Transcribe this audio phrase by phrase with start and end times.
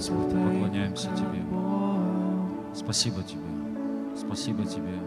[0.00, 1.42] Господь, мы поклоняемся Тебе.
[2.74, 3.42] Спасибо Тебе.
[4.16, 4.98] Спасибо Тебе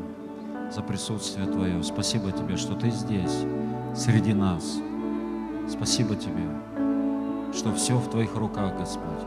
[0.71, 1.81] за присутствие Твое.
[1.81, 3.39] Спасибо Тебе, что Ты здесь,
[3.95, 4.77] среди нас.
[5.67, 6.47] Спасибо Тебе,
[7.55, 9.25] что все в Твоих руках, Господь.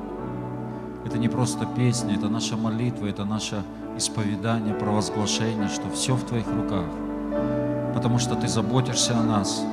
[1.05, 3.65] Это не просто песня, это наша молитва, это наше
[3.97, 6.87] исповедание, провозглашение, что все в Твоих руках.
[7.93, 9.65] Потому что Ты заботишься о нас.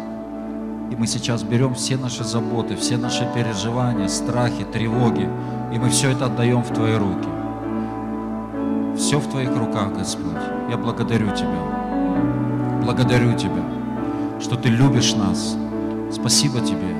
[0.93, 5.27] И мы сейчас берем все наши заботы, все наши переживания, страхи, тревоги,
[5.73, 7.27] и мы все это отдаем в Твои руки.
[8.95, 10.37] Все в Твоих руках, Господь.
[10.69, 12.83] Я благодарю Тебя.
[12.83, 13.63] Благодарю Тебя,
[14.39, 15.57] что Ты любишь нас.
[16.11, 16.95] Спасибо Тебе.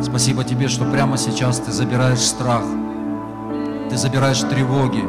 [0.00, 2.64] Спасибо Тебе, что прямо сейчас Ты забираешь страх,
[3.90, 5.04] Ты забираешь тревоги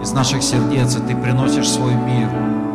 [0.00, 2.71] из наших сердец, и Ты приносишь свой мир.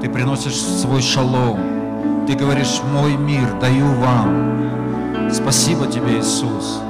[0.00, 2.24] Ты приносишь свой шалом.
[2.26, 5.30] Ты говоришь, мой мир даю вам.
[5.30, 6.80] Спасибо Тебе, Иисус.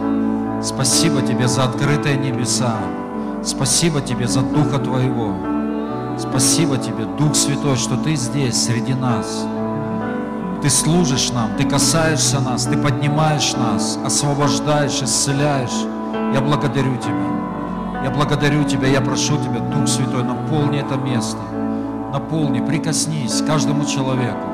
[0.63, 2.77] Спасибо Тебе за открытые небеса.
[3.43, 5.35] Спасибо Тебе за Духа Твоего.
[6.19, 9.45] Спасибо Тебе, Дух Святой, что Ты здесь, среди нас.
[10.63, 15.87] Ты служишь нам, Ты касаешься нас, Ты поднимаешь нас, освобождаешь, исцеляешь.
[16.33, 18.05] Я благодарю Тебя.
[18.05, 21.50] Я благодарю Тебя, я прошу Тебя, Дух Святой, наполни это место.
[22.13, 24.49] Наполни, прикоснись каждому человеку.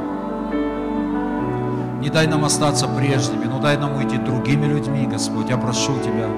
[2.01, 5.49] Не дай нам остаться прежними, но дай нам уйти другими людьми, Господь.
[5.49, 6.29] Я прошу Тебя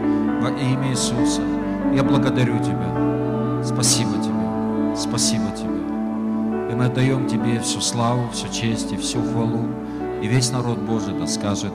[0.41, 1.43] во имя Иисуса.
[1.93, 3.65] Я благодарю Тебя.
[3.65, 4.97] Спасибо Тебе.
[4.97, 6.73] Спасибо Тебе.
[6.73, 9.67] И мы отдаем Тебе всю славу, всю честь и всю хвалу.
[10.23, 11.73] И весь народ Божий да скажет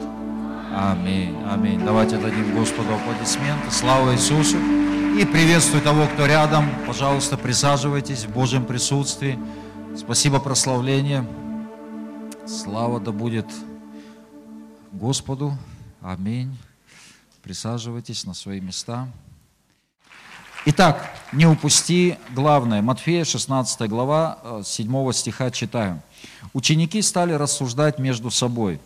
[0.76, 1.36] Аминь.
[1.52, 1.82] Аминь.
[1.86, 3.70] Давайте дадим Господу аплодисменты.
[3.70, 4.58] Слава Иисусу.
[5.16, 6.68] И приветствую того, кто рядом.
[6.88, 9.38] Пожалуйста, присаживайтесь в Божьем присутствии.
[9.96, 11.28] Спасибо, прославление.
[12.48, 13.46] Слава да будет
[14.92, 15.56] Господу.
[16.02, 16.58] Аминь.
[17.44, 19.08] Присаживайтесь на свои места.
[20.66, 22.82] Итак, не упусти главное.
[22.82, 26.02] Матфея, 16 глава, 7 э, стиха читаем.
[26.54, 28.80] Ученики стали рассуждать между собой.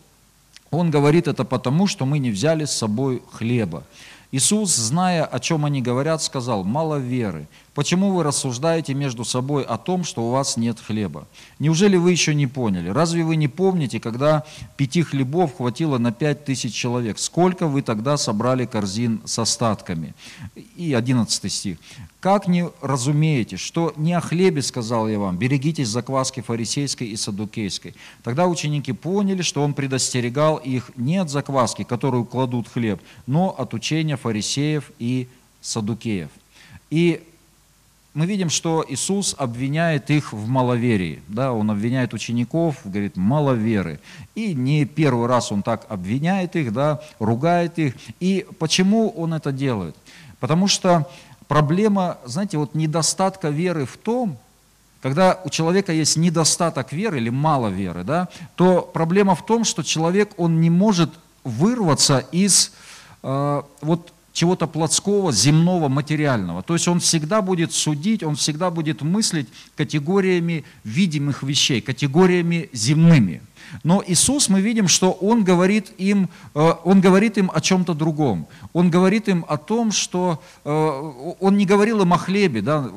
[0.72, 3.86] Он говорит это потому, что мы не взяли с собой хлеба.
[4.32, 7.48] Иисус, зная, о чем они говорят, сказал, мало веры.
[7.74, 11.28] Почему вы рассуждаете между собой о том, что у вас нет хлеба?
[11.60, 12.90] Неужели вы еще не поняли?
[12.90, 14.44] Разве вы не помните, когда
[14.76, 17.20] пяти хлебов хватило на пять тысяч человек?
[17.20, 20.14] Сколько вы тогда собрали корзин с остатками?
[20.76, 21.78] И одиннадцатый стих.
[22.28, 27.96] Как не разумеете, что не о хлебе сказал я вам, берегитесь закваски фарисейской и садукейской.
[28.22, 33.74] Тогда ученики поняли, что он предостерегал их не от закваски, которую кладут хлеб, но от
[33.74, 35.30] учения фарисеев и
[35.62, 36.28] садукеев.
[36.90, 37.24] И
[38.14, 41.22] мы видим, что Иисус обвиняет их в маловерии.
[41.30, 44.02] Да, он обвиняет учеников, говорит, маловеры.
[44.36, 47.94] И не первый раз он так обвиняет их, да, ругает их.
[48.20, 49.96] И почему он это делает?
[50.42, 51.10] Потому что
[51.48, 54.38] проблема, знаете, вот недостатка веры в том,
[55.02, 59.84] когда у человека есть недостаток веры или мало веры, да, то проблема в том, что
[59.84, 61.12] человек, он не может
[61.44, 62.72] вырваться из
[63.24, 66.62] э, вот чего-то плотского, земного, материального.
[66.62, 73.42] То есть он всегда будет судить, он всегда будет мыслить категориями видимых вещей, категориями земными.
[73.84, 78.48] Но Иисус, мы видим, что Он говорит им, э, он говорит им о чем-то другом.
[78.74, 82.90] Он говорит им о том, что э, Он не говорил им о хлебе, да,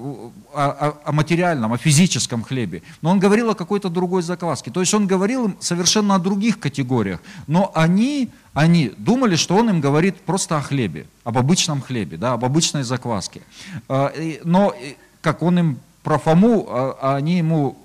[0.55, 4.71] о, о материальном, о физическом хлебе, но Он говорил о какой-то другой закваске.
[4.71, 7.21] То есть Он говорил им совершенно о других категориях.
[7.47, 12.33] Но они, они думали, что Он им говорит просто о хлебе, об обычном хлебе, да,
[12.33, 13.43] об обычной закваске.
[13.89, 14.75] Э, но
[15.21, 17.77] как Он им про Фому, а, а они ему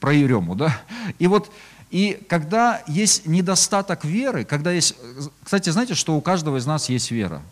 [0.00, 0.80] про Ерему, да.
[1.18, 1.50] И вот
[1.90, 4.94] и когда есть недостаток веры, когда есть...
[5.42, 7.42] Кстати, знаете, что у каждого из нас есть вера?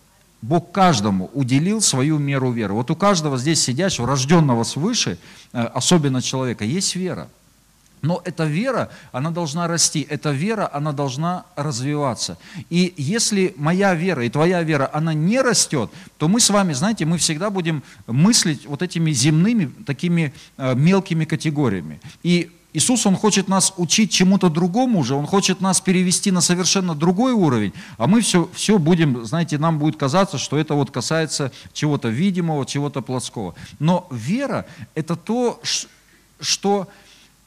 [0.41, 2.75] Бог каждому уделил свою меру веры.
[2.75, 5.19] Вот у каждого здесь сидящего, рожденного свыше,
[5.53, 7.29] э, особенно человека, есть вера.
[8.01, 12.39] Но эта вера, она должна расти, эта вера, она должна развиваться.
[12.71, 17.05] И если моя вера и твоя вера, она не растет, то мы с вами, знаете,
[17.07, 22.01] мы всегда будем мыслить вот этими земными, такими э, мелкими категориями.
[22.23, 26.95] И Иисус, Он хочет нас учить чему-то другому уже, Он хочет нас перевести на совершенно
[26.95, 31.51] другой уровень, а мы все, все будем, знаете, нам будет казаться, что это вот касается
[31.73, 33.55] чего-то видимого, чего-то плоского.
[33.79, 35.61] Но вера– это то,
[36.41, 36.89] что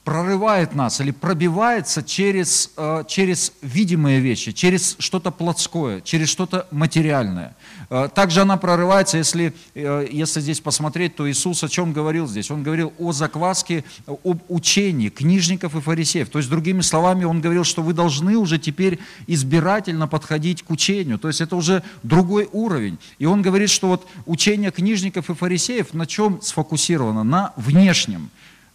[0.04, 7.56] прорывает нас или пробивается через, э, через видимые вещи, через что-то плотское, через что-то материальное.
[7.90, 12.50] Э, также она прорывается, если, э, если здесь посмотреть, то Иисус о чем говорил здесь?
[12.50, 16.30] Он говорил о закваске, об учении книжников и фарисеев.
[16.30, 21.20] То есть, другими словами, он говорил, что вы должны уже теперь избирательно подходить к учению.
[21.20, 22.98] То есть, это уже другой уровень.
[23.20, 27.24] И он говорит, что вот учение книжников и фарисеев на чем сфокусировано?
[27.24, 28.32] На внешнем.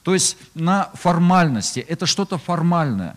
[0.07, 1.81] То есть на формальности.
[1.81, 3.17] Это что-то формальное.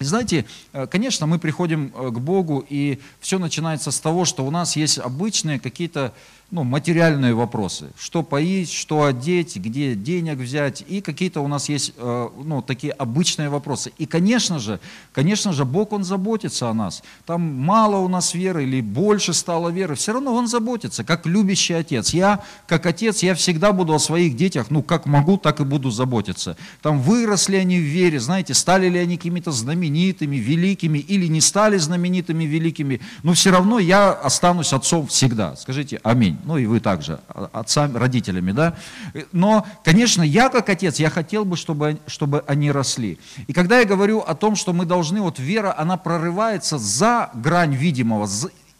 [0.00, 4.50] Знаете, э, конечно, мы приходим э, к Богу, и все начинается с того, что у
[4.50, 6.12] нас есть обычные какие-то
[6.50, 7.90] ну, материальные вопросы.
[7.98, 10.84] Что поить, что одеть, где денег взять.
[10.86, 13.92] И какие-то у нас есть э, ну, такие обычные вопросы.
[13.98, 14.78] И, конечно же,
[15.12, 17.02] конечно же, Бог, Он заботится о нас.
[17.26, 19.94] Там мало у нас веры или больше стало веры.
[19.96, 22.14] Все равно Он заботится, как любящий отец.
[22.14, 25.90] Я, как отец, я всегда буду о своих детях, ну, как могу, так и буду
[25.90, 26.56] заботиться.
[26.82, 31.78] Там выросли они в вере, знаете, стали ли они какими-то знаменитыми, великими или не стали
[31.78, 33.00] знаменитыми, великими.
[33.22, 35.56] Но все равно я останусь отцом всегда.
[35.56, 36.38] Скажите аминь.
[36.44, 38.76] Ну и вы также, а, отцами, родителями, да.
[39.32, 43.18] Но, конечно, я как отец, я хотел бы, чтобы, чтобы они росли.
[43.46, 47.74] И когда я говорю о том, что мы должны, вот вера, она прорывается за грань
[47.74, 48.28] видимого,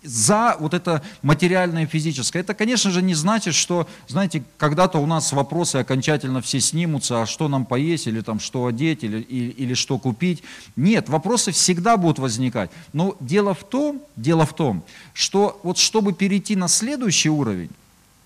[0.05, 2.41] за вот это материальное физическое.
[2.41, 7.27] Это, конечно же, не значит, что, знаете, когда-то у нас вопросы окончательно все снимутся, а
[7.27, 10.43] что нам поесть, или там что одеть, или, или, или что купить.
[10.77, 12.71] Нет, вопросы всегда будут возникать.
[12.93, 14.85] Но дело в том, дело в том,
[15.15, 17.71] что вот чтобы перейти на следующий уровень,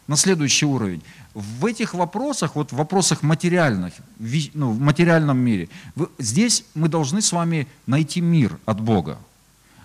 [0.06, 1.02] на следующий уровень,
[1.34, 3.92] в этих вопросах, вот в вопросах материальных,
[4.54, 5.68] ну, в материальном мире,
[6.18, 9.18] здесь мы должны с вами найти мир от Бога.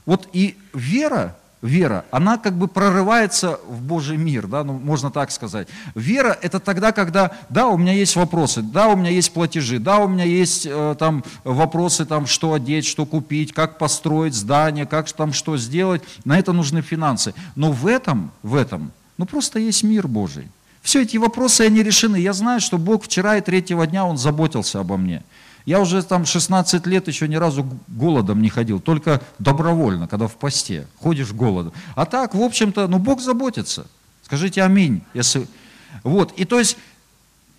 [0.05, 5.31] Вот и вера, вера, она как бы прорывается в Божий мир, да, ну, можно так
[5.31, 5.67] сказать.
[5.95, 9.99] Вера– это тогда, когда, да, у меня есть вопросы, да, у меня есть платежи, да,
[9.99, 15.11] у меня есть э, там вопросы, там, что одеть, что купить, как построить здание, как
[15.13, 17.33] там что сделать, на это нужны финансы.
[17.55, 20.49] Но в этом, в этом, ну просто есть мир Божий.
[20.81, 22.17] Все эти вопросы, они решены.
[22.17, 25.23] Я знаю, что Бог вчера и третьего дня, Он заботился обо мне.
[25.65, 30.35] Я уже там 16 лет еще ни разу голодом не ходил, только добровольно, когда в
[30.35, 31.73] посте, ходишь голодом.
[31.95, 33.87] А так, в общем-то, ну Бог заботится.
[34.23, 35.03] Скажите аминь.
[35.13, 35.47] Если...
[36.03, 36.77] Вот, и то есть,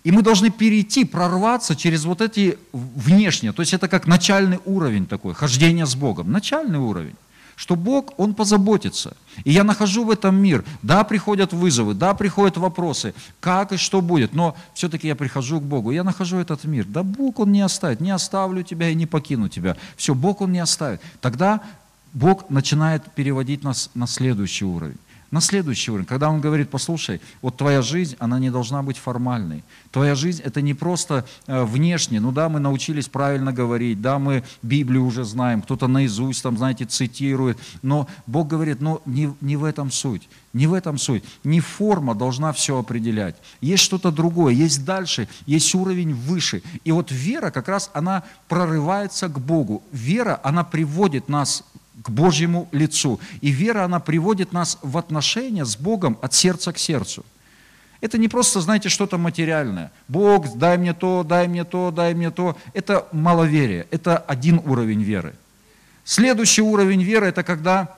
[0.03, 5.07] и мы должны перейти, прорваться через вот эти внешние, то есть это как начальный уровень
[5.07, 7.15] такой, хождение с Богом, начальный уровень
[7.55, 9.15] что Бог, Он позаботится.
[9.43, 10.63] И я нахожу в этом мир.
[10.81, 15.63] Да, приходят вызовы, да, приходят вопросы, как и что будет, но все-таки я прихожу к
[15.63, 16.85] Богу, я нахожу этот мир.
[16.85, 19.77] Да Бог, Он не оставит, не оставлю тебя и не покину тебя.
[19.97, 21.01] Все, Бог, Он не оставит.
[21.21, 21.61] Тогда
[22.13, 24.97] Бог начинает переводить нас на следующий уровень
[25.35, 29.65] на следующий уровень, когда он говорит, послушай, вот твоя жизнь, она не должна быть формальной.
[29.91, 34.45] Твоя жизнь это не просто э, внешне, ну да, мы научились правильно говорить, да, мы
[34.61, 39.65] Библию уже знаем, кто-то наизусть там, знаете, цитирует, но Бог говорит, но не, не в
[39.65, 41.25] этом суть, не в этом суть.
[41.43, 43.35] Не форма должна все определять.
[43.59, 46.63] Есть что-то другое, есть дальше, есть уровень выше.
[46.85, 49.83] И вот вера как раз, она прорывается к Богу.
[49.91, 51.65] Вера, она приводит нас
[52.01, 53.19] к Божьему лицу.
[53.41, 57.25] И вера, она приводит нас в отношения с Богом от сердца к сердцу.
[58.01, 59.91] Это не просто, знаете, что-то материальное.
[60.07, 62.57] Бог, дай мне то, дай мне то, дай мне то.
[62.73, 63.87] Это маловерие.
[63.89, 65.33] Это один уровень веры.
[66.03, 67.95] Следующий уровень веры– это когда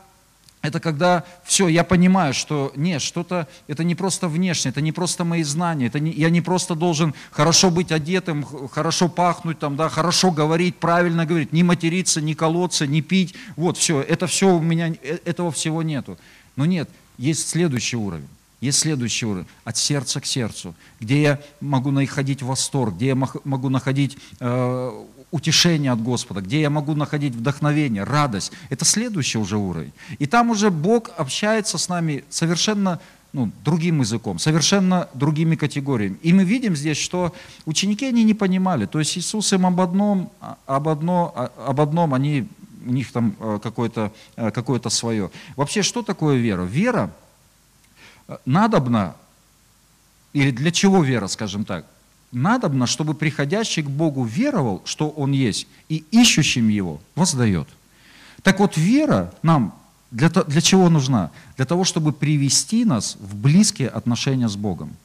[0.67, 5.23] это когда все, я понимаю, что нет, что-то, это не просто внешне, это не просто
[5.23, 9.87] мои знания, это не, я не просто должен хорошо быть одетым, хорошо пахнуть, там, да,
[9.89, 14.61] хорошо говорить, правильно говорить, не материться, не колоться, не пить, вот все, это все у
[14.61, 16.17] меня, э, этого всего нету.
[16.57, 18.27] Но нет, есть следующий уровень.
[18.59, 23.69] Есть следующий уровень, от сердца к сердцу, где я могу находить восторг, где я могу
[23.69, 28.51] находить э, утешение от Господа, где я могу находить вдохновение, радость.
[28.69, 29.91] Это следующий уже уровень.
[30.19, 32.99] И там уже Бог общается с нами совершенно
[33.33, 36.17] ну, другим языком, совершенно другими категориями.
[36.21, 37.33] И мы видим здесь, что
[37.65, 38.85] ученики они не понимали.
[38.85, 42.47] То есть Иисус им об одном, а, об, одно, а, об одном они,
[42.85, 45.29] у них там э, какое-то э, какое свое.
[45.57, 46.63] Вообще, что такое вера?
[46.63, 47.11] Вера
[48.29, 49.15] э, надобна,
[50.31, 51.85] или для чего вера, скажем так?
[52.31, 57.67] Надобно, чтобы приходящий к Богу веровал, что Он есть, и ищущим Его воздает.
[58.43, 59.73] Так вот, вера нам
[60.11, 61.31] для, для чего нужна?
[61.55, 64.95] Для того, чтобы привести нас в близкие отношения с Богом.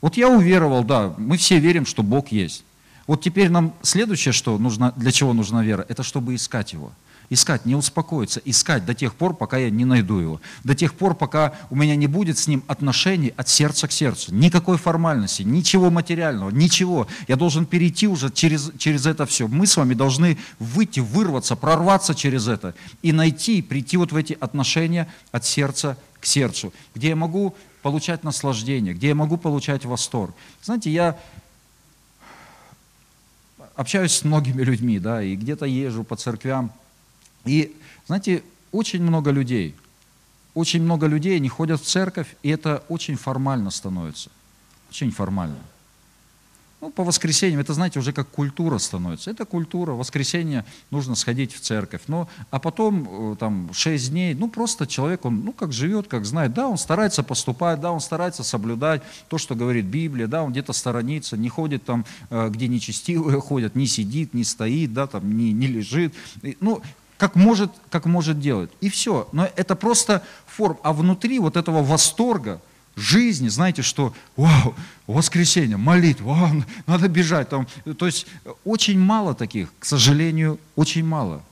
[0.00, 2.64] Вот я уверовал, да, мы все верим, что Бог есть.
[3.06, 6.92] Вот теперь нам следующее, что нужно, для чего нужна вера, это чтобы искать Его.
[7.30, 11.14] Искать, не успокоиться, искать до тех пор, пока я не найду его, до тех пор,
[11.14, 15.90] пока у меня не будет с ним отношений от сердца к сердцу, никакой формальности, ничего
[15.90, 17.06] материального, ничего.
[17.26, 19.48] Я должен перейти уже через, через это все.
[19.48, 24.36] Мы с вами должны выйти, вырваться, прорваться через это и найти, прийти вот в эти
[24.40, 30.34] отношения от сердца к сердцу, где я могу получать наслаждение, где я могу получать восторг.
[30.62, 31.16] Знаете, я
[33.76, 36.72] общаюсь с многими людьми, да, и где-то езжу по церквям.
[37.48, 37.74] И,
[38.06, 39.74] знаете, очень много людей,
[40.54, 44.30] очень много людей, они ходят в церковь, и это очень формально становится.
[44.90, 45.58] Очень формально.
[46.80, 49.32] Ну, по воскресеньям, это, знаете, уже как культура становится.
[49.32, 52.02] Это культура, воскресенье нужно сходить в церковь.
[52.06, 56.24] Но, а потом, э, там, шесть дней, ну, просто человек, он, ну, как живет, как
[56.24, 56.54] знает.
[56.54, 60.72] Да, он старается поступать, да, он старается соблюдать то, что говорит Библия, да, он где-то
[60.72, 65.52] сторонится, не ходит там, э, где нечестивые ходят, не сидит, не стоит, да, там, не,
[65.52, 66.14] не лежит.
[66.60, 66.80] Ну,
[67.18, 68.70] как может, как может делать.
[68.80, 69.28] И все.
[69.32, 70.78] Но это просто форм.
[70.82, 72.60] А внутри вот этого восторга,
[72.96, 74.74] жизни, знаете, что вау,
[75.06, 77.48] воскресенье, молитва, вау, надо бежать.
[77.48, 77.66] Там.
[77.98, 78.26] То есть
[78.64, 81.42] очень мало таких, к сожалению, очень мало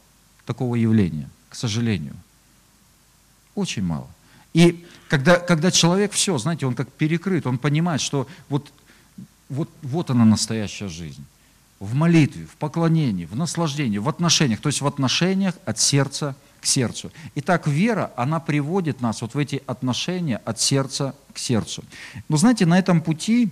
[0.47, 2.15] такого явления, к сожалению.
[3.57, 4.09] Очень мало.
[4.55, 8.73] И когда, когда человек все, знаете, он как перекрыт, он понимает, что вот,
[9.49, 11.25] вот, вот она настоящая жизнь.
[11.79, 16.67] В молитве, в поклонении, в наслаждении, в отношениях, то есть в отношениях от сердца к
[16.67, 17.13] сердцу.
[17.35, 21.85] Итак, вера, она приводит нас вот в эти отношения от сердца к сердцу.
[22.29, 23.51] Но знаете, на этом пути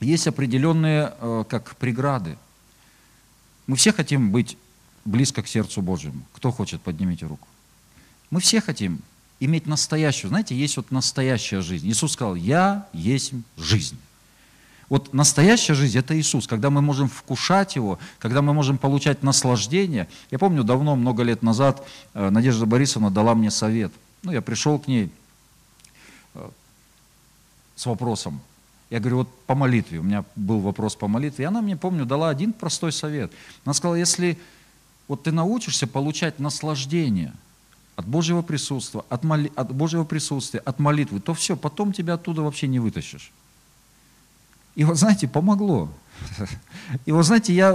[0.00, 2.36] есть определенные э, как преграды.
[3.66, 4.58] Мы все хотим быть
[5.04, 6.22] близко к сердцу Божьему.
[6.34, 7.46] Кто хочет, поднимите руку.
[8.30, 9.00] Мы все хотим
[9.40, 10.30] иметь настоящую.
[10.30, 11.88] Знаете, есть вот настоящая жизнь.
[11.88, 13.98] Иисус сказал, я есть жизнь.
[14.88, 20.08] Вот настоящая жизнь– это Иисус, когда мы можем вкушать Его, когда мы можем получать наслаждение.
[20.30, 23.92] Я помню, давно, много лет назад, э, Надежда Борисовна дала мне совет.
[24.22, 25.10] Ну, я пришел к ней
[26.34, 26.48] э,
[27.74, 28.40] с вопросом.
[28.88, 32.04] Я говорю, вот по молитве, у меня был вопрос по молитве, и она мне, помню,
[32.04, 33.32] дала один простой совет.
[33.64, 34.38] Она сказала, если
[35.08, 37.34] вот ты научишься получать наслаждение
[37.96, 42.42] от Божьего присутствия, от, моли, от Божьего присутствия, от молитвы, то все, потом тебя оттуда
[42.42, 43.32] вообще не вытащишь.
[44.76, 45.88] И вот, знаете, помогло.
[47.04, 47.74] И вот, знаете, я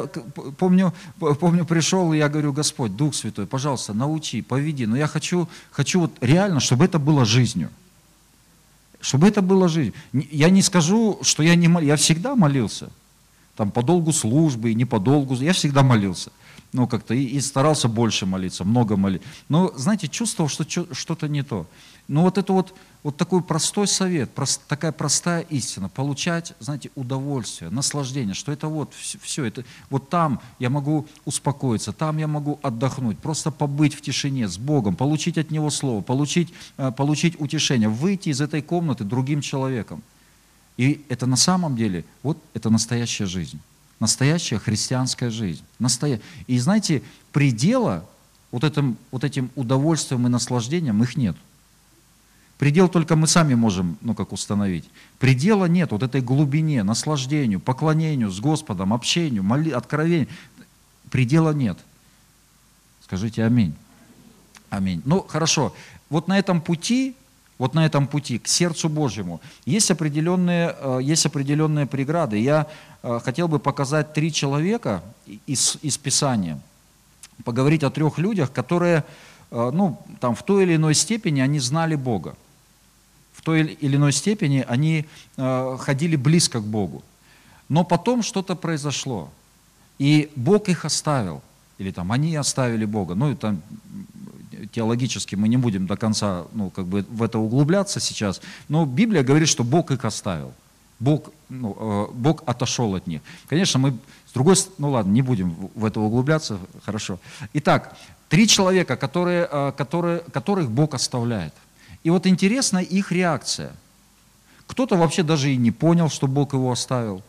[0.57, 4.85] помню, помню пришел, и я говорю, Господь, Дух Святой, пожалуйста, научи, поведи.
[4.85, 7.69] Но я хочу, хочу вот реально, чтобы это было жизнью.
[9.01, 9.93] Чтобы это было жизнью.
[10.13, 11.87] Я не скажу, что я не молился.
[11.87, 12.89] Я всегда молился.
[13.55, 15.35] Там по долгу службы, не по долгу.
[15.35, 16.31] Я всегда молился.
[16.71, 19.27] Ну, как-то и, и старался больше молиться, много молиться.
[19.49, 21.65] Но, знаете, чувствовал, что что-то не то.
[22.11, 27.71] Но вот это вот вот такой простой совет, прост, такая простая истина, получать, знаете, удовольствие,
[27.71, 32.59] наслаждение, что это вот все, все это, вот там я могу успокоиться, там я могу
[32.61, 37.89] отдохнуть, просто побыть в тишине с Богом, получить от Него Слово, получить, э, получить утешение,
[37.89, 40.03] выйти из этой комнаты другим человеком.
[40.75, 43.59] И это на самом деле, вот это настоящая жизнь,
[44.01, 45.63] настоящая христианская жизнь.
[45.79, 46.19] Настоя...
[46.45, 48.05] И знаете, предела
[48.51, 51.35] вот этим, вот этим удовольствием и наслаждением их нет.
[52.61, 54.87] Предел только мы сами можем, ну как установить.
[55.17, 60.27] Предела нет вот этой глубине, наслаждению, поклонению с Господом, общению, моли, откровению.
[61.09, 61.79] Предела нет.
[63.03, 63.73] Скажите аминь.
[64.69, 65.01] Аминь.
[65.05, 65.73] Ну хорошо.
[66.11, 67.15] Вот на этом пути,
[67.57, 72.37] вот на этом пути к сердцу Божьему есть определенные, э, есть определенные преграды.
[72.37, 72.67] Я
[73.01, 75.01] э, хотел бы показать три человека
[75.47, 76.59] из, из Писания,
[77.43, 79.03] поговорить о трех людях, которые
[79.49, 82.35] э, ну, там, в той или иной степени они знали Бога
[83.33, 85.05] в той или иной степени они
[85.37, 87.03] э, ходили близко к Богу.
[87.69, 89.29] Но потом что-то произошло,
[89.97, 91.41] и Бог их оставил,
[91.77, 93.15] или там они оставили Бога.
[93.15, 93.55] Ну, это
[94.73, 99.23] теологически мы не будем до конца ну, как бы в это углубляться сейчас, но Библия
[99.23, 100.53] говорит, что Бог их оставил.
[100.99, 103.21] Бог, ну, э, Бог отошел от них.
[103.47, 103.97] Конечно, мы
[104.27, 107.19] с другой стороны, ну ладно, не будем в это углубляться, хорошо.
[107.53, 107.97] Итак,
[108.29, 111.53] три человека, которые, э, которые, которых Бог оставляет–
[112.03, 113.73] и вот интересна их реакция.
[114.67, 117.23] Кто-то вообще даже и не понял, что Бог его оставил.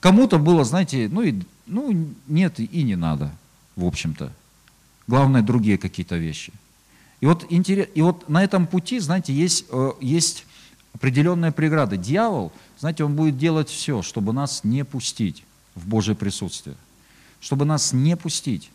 [0.00, 1.34] Кому-то было, знаете, ну, и,
[1.66, 3.32] ну нет, и не надо,
[3.76, 4.32] в общем-то.
[5.06, 6.52] Главное, другие какие-то вещи.
[7.20, 10.46] И вот, интерес, и вот на этом пути, знаете, есть, э, есть
[10.94, 11.96] определенная преграда.
[11.96, 16.76] Дьявол, знаете, он будет делать все, чтобы нас не пустить в Божье присутствие.
[17.40, 18.70] Чтобы нас не пустить.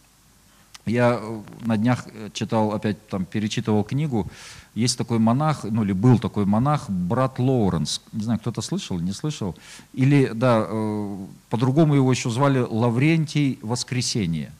[0.85, 4.27] Я э, на днях э, читал, опять там перечитывал книгу,
[4.75, 9.11] есть такой монах, ну или был такой монах, брат Лоуренс, не знаю, кто-то слышал, не
[9.11, 9.55] слышал,
[9.93, 11.17] или, да, э,
[11.49, 14.51] по-другому его еще звали Лаврентий Воскресение,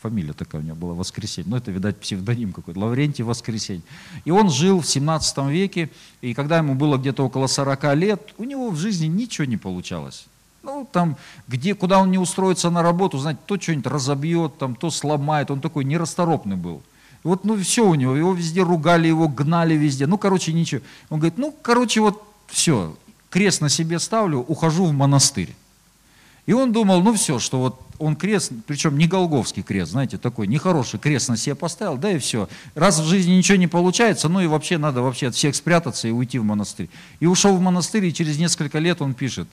[0.00, 1.50] фамилия такая у него была, Воскресенье.
[1.50, 3.82] Ну, это, видать, псевдоним какой-то, Лаврентий Воскресенье.
[4.24, 5.90] И он жил в 17 веке,
[6.20, 10.26] и когда ему было где-то около 40 лет, у него в жизни ничего не получалось.
[10.66, 14.90] Ну, там, где, куда он не устроится на работу, знаете, то что-нибудь разобьет, там, то
[14.90, 16.82] сломает, он такой нерасторопный был.
[17.22, 20.80] Вот, ну, все у него, его везде ругали, его гнали везде, ну, короче, ничего.
[21.08, 22.96] Он говорит, ну, короче, вот все,
[23.30, 25.54] крест на себе ставлю, ухожу в монастырь.
[26.46, 30.48] И он думал, ну все, что вот он крест, причем не Голговский крест, знаете, такой
[30.48, 32.48] нехороший крест на себе поставил, да и все.
[32.74, 36.12] Раз в жизни ничего не получается, ну и вообще надо вообще от всех спрятаться и
[36.12, 36.88] уйти в монастырь.
[37.20, 39.48] И ушел в монастырь, и через несколько лет он пишет,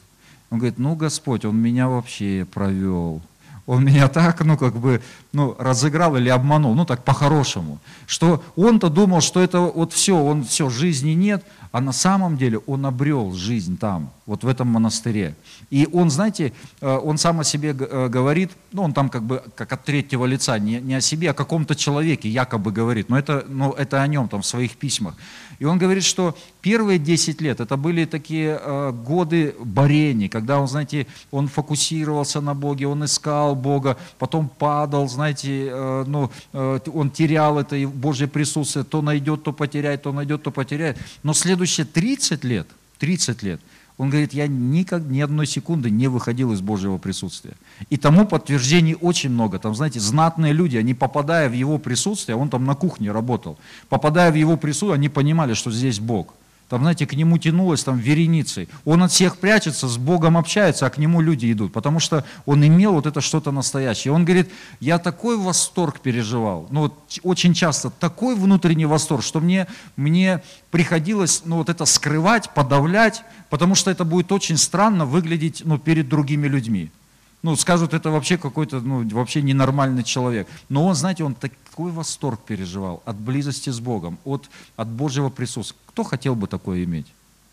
[0.54, 3.24] он говорит, ну Господь, он меня вообще провел.
[3.66, 7.80] Он меня так, ну как бы, ну разыграл или обманул, ну так по-хорошему.
[8.06, 12.60] Что он-то думал, что это вот все, он все, жизни нет, а на самом деле
[12.68, 15.34] он обрел жизнь там, вот в этом монастыре.
[15.72, 19.42] И он, знаете, э, он сам о себе э, говорит, ну он там как бы
[19.56, 23.18] как от третьего лица, не, не о себе, а о каком-то человеке якобы говорит, но
[23.18, 25.16] это, но это о нем там в своих письмах.
[25.60, 30.68] И он говорит, что первые 10 лет это были такие э, годы борений, когда он,
[30.68, 37.10] знаете, он фокусировался на Боге, он искал Бога, потом падал, знаете, э, ну, э, он
[37.10, 40.98] терял это Божье присутствие, то найдет, то потеряет, то найдет, то потеряет.
[41.24, 42.68] Но следующие 30 лет,
[43.00, 43.62] 30 лет–
[43.98, 47.54] он говорит, я никак, ни одной секунды не выходил из Божьего присутствия.
[47.90, 49.60] И тому подтверждений очень много.
[49.60, 53.58] Там, знаете, знатные люди, они попадая в его присутствие, он там на кухне работал,
[53.90, 56.34] попадая в его присутствие, они понимали, что здесь Бог.
[56.70, 58.68] Там, знаете, к нему тянулось там вереницей.
[58.86, 62.66] Он от всех прячется, с Богом общается, а к нему люди идут, потому что он
[62.66, 64.12] имел вот это что-то настоящее.
[64.14, 69.68] Он говорит, я такой восторг переживал, ну вот очень часто такой внутренний восторг, что мне,
[69.96, 70.42] мне
[70.72, 76.10] приходилось ну, вот это скрывать, подавлять, потому что это будет очень странно выглядеть ну, перед
[76.10, 76.92] другими людьми
[77.44, 80.48] ну, скажут, это вообще какой-то, ну, вообще ненормальный человек.
[80.70, 85.78] Но он, знаете, он такой восторг переживал от близости с Богом, от, от Божьего присутствия.
[85.88, 87.06] Кто хотел бы такое иметь?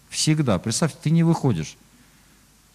[0.09, 0.59] Всегда.
[0.61, 1.77] Представь, ты не выходишь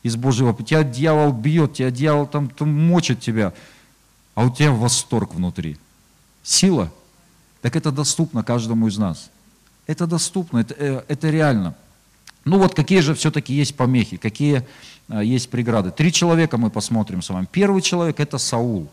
[0.04, 3.54] из Божьего, тебя дьявол бьет, тебя дьявол там, там мочит тебя,
[4.36, 5.78] а у тебя восторг внутри.
[6.44, 6.92] Сила.
[7.62, 9.32] Так это доступно каждому из нас.
[9.88, 11.76] Это доступно, это, э, это реально.
[12.46, 14.66] Ну вот какие же все-таки есть помехи, какие
[15.10, 15.92] а, есть преграды.
[15.92, 17.48] Три человека мы посмотрим с вами.
[17.52, 18.88] Первый человек это Саул.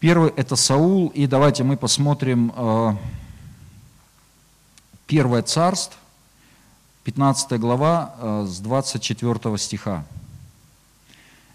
[0.00, 2.94] Первый это Саул, и давайте мы посмотрим э,
[5.06, 5.96] Первое царство,
[7.04, 10.04] 15 глава, э, с 24 стиха.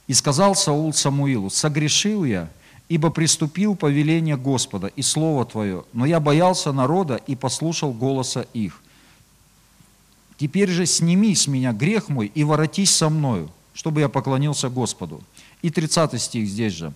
[0.07, 2.47] «И сказал Саул Самуилу, согрешил я,
[2.87, 8.81] ибо приступил повеление Господа и Слово Твое, но я боялся народа и послушал голоса их.
[10.41, 15.21] Теперь же сними с меня грех мой и воротись со мною, чтобы я поклонился Господу.
[15.61, 16.93] И 30 стих здесь же.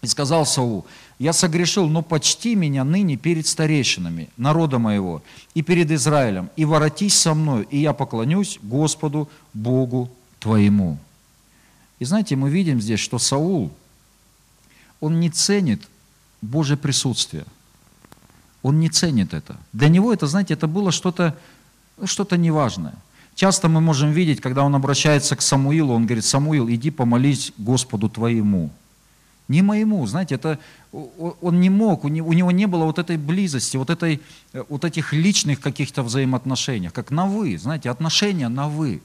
[0.00, 0.86] И сказал Саул,
[1.18, 7.12] я согрешил, но почти меня ныне перед старейшинами народа моего и перед Израилем, и воротись
[7.12, 10.96] со мною, и я поклонюсь Господу Богу твоему.
[11.98, 13.70] И знаете, мы видим здесь, что Саул,
[14.98, 15.82] он не ценит
[16.40, 17.44] Божье присутствие.
[18.62, 19.58] Он не ценит это.
[19.74, 21.36] Для него это, знаете, это было что-то
[22.04, 22.94] что-то неважное.
[23.34, 28.08] Часто мы можем видеть, когда он обращается к Самуилу, он говорит, Самуил, иди помолись Господу
[28.08, 28.70] твоему.
[29.48, 30.58] Не моему, знаете, это
[30.92, 34.20] он не мог, у него не было вот этой близости, вот, этой,
[34.68, 39.02] вот этих личных каких-то взаимоотношений, как на вы, знаете, отношения на вы.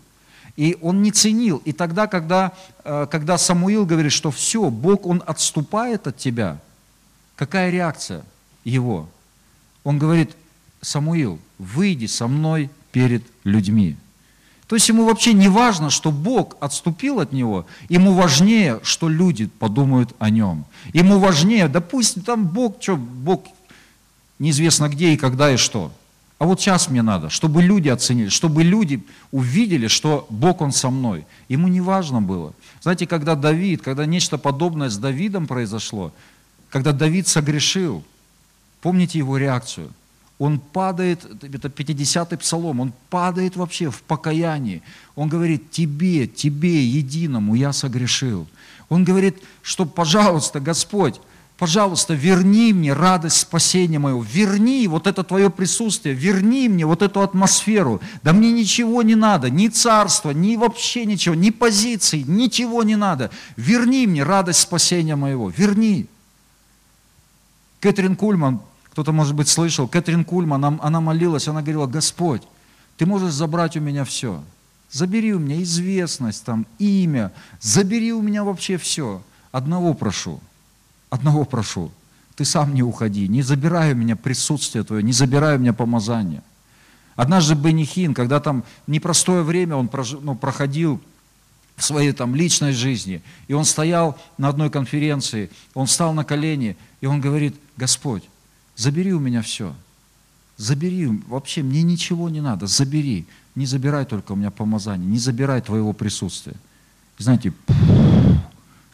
[0.58, 1.62] И он не ценил.
[1.66, 2.52] И тогда, когда,
[2.84, 6.58] э, когда Самуил говорит, что все, Бог, он отступает от тебя,
[7.36, 8.24] какая реакция
[8.64, 9.08] его?
[9.84, 10.36] Он говорит,
[10.82, 13.96] Самуил, выйди со мной перед людьми.
[14.68, 19.48] То есть ему вообще не важно, что Бог отступил от него, ему важнее, что люди
[19.48, 20.66] подумают о нем.
[20.92, 23.46] Ему важнее, допустим, там Бог, что, Бог
[24.40, 25.92] неизвестно где и когда и что.
[26.38, 30.90] А вот сейчас мне надо, чтобы люди оценили, чтобы люди увидели, что Бог, Он со
[30.90, 31.26] мной.
[31.48, 32.54] Ему не важно было.
[32.82, 36.12] Знаете, когда Давид, когда нечто подобное с Давидом произошло,
[36.70, 38.04] когда Давид согрешил,
[38.82, 39.90] помните его реакцию–
[40.40, 44.84] он падает, это 50-й псалом, он падает вообще в покаянии.
[45.16, 48.48] Он говорит, тебе, тебе, единому я согрешил.
[48.90, 51.20] Он говорит, что, пожалуйста, Господь,
[51.58, 57.22] пожалуйста, верни мне радость спасения моего, верни вот это твое присутствие, верни мне вот эту
[57.22, 58.00] атмосферу.
[58.22, 63.32] Да мне ничего не надо, ни царства, ни вообще ничего, ни позиций, ничего не надо.
[63.56, 66.06] Верни мне радость спасения моего, верни.
[67.80, 68.62] Кэтрин Кульман
[68.98, 72.42] кто-то, может быть, слышал, Кэтрин Кульман, она, она молилась, она говорила, Господь,
[72.98, 74.44] ты можешь забрать у меня все.
[74.90, 77.32] Забери у меня известность, там, имя,
[77.62, 79.22] забери у меня вообще все.
[79.52, 80.40] Одного прошу.
[81.12, 81.92] одного прошу,
[82.36, 86.42] ты сам не уходи, не забирай у меня присутствие твое, не забирай у меня помазание.
[87.16, 91.00] Однажды Бенихин, когда там непростое время он ну, проходил
[91.76, 96.76] в своей там личной жизни, и он стоял на одной конференции, он встал на колени,
[97.00, 98.24] и он говорит, Господь,
[98.78, 99.76] забери у меня все,
[100.56, 105.62] забери, вообще мне ничего не надо, забери, не забирай только у меня помазание, не забирай
[105.62, 106.56] твоего присутствия.
[107.18, 107.52] знаете,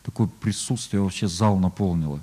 [0.03, 2.19] такое присутствие вообще зал наполнило.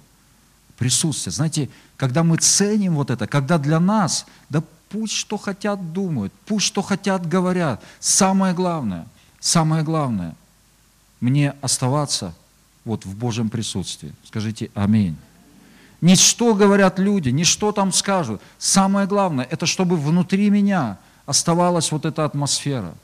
[0.78, 1.32] Присутствие.
[1.32, 1.68] Знаете,
[1.98, 6.80] когда мы ценим вот это, когда для нас, да пусть что хотят думают, пусть что
[6.80, 9.06] хотят говорят, самое главное,
[9.38, 10.34] самое главное,
[11.20, 12.34] мне оставаться
[12.86, 14.14] вот в Божьем присутствии.
[14.24, 15.16] Скажите аминь.
[16.00, 18.40] Не что говорят люди, не что там скажут.
[18.58, 22.94] Самое главное, это чтобы внутри меня оставалась вот эта атмосфера.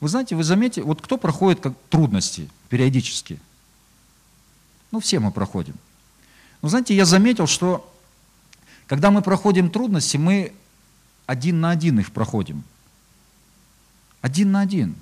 [0.00, 3.38] Вы знаете, вы заметите, вот кто проходит как трудности периодически?
[4.90, 5.74] Ну, все мы проходим.
[6.62, 7.92] Но знаете, я заметил, что
[8.86, 10.52] когда мы проходим трудности, мы
[11.26, 12.64] один на один их проходим.
[14.20, 14.96] Один на один.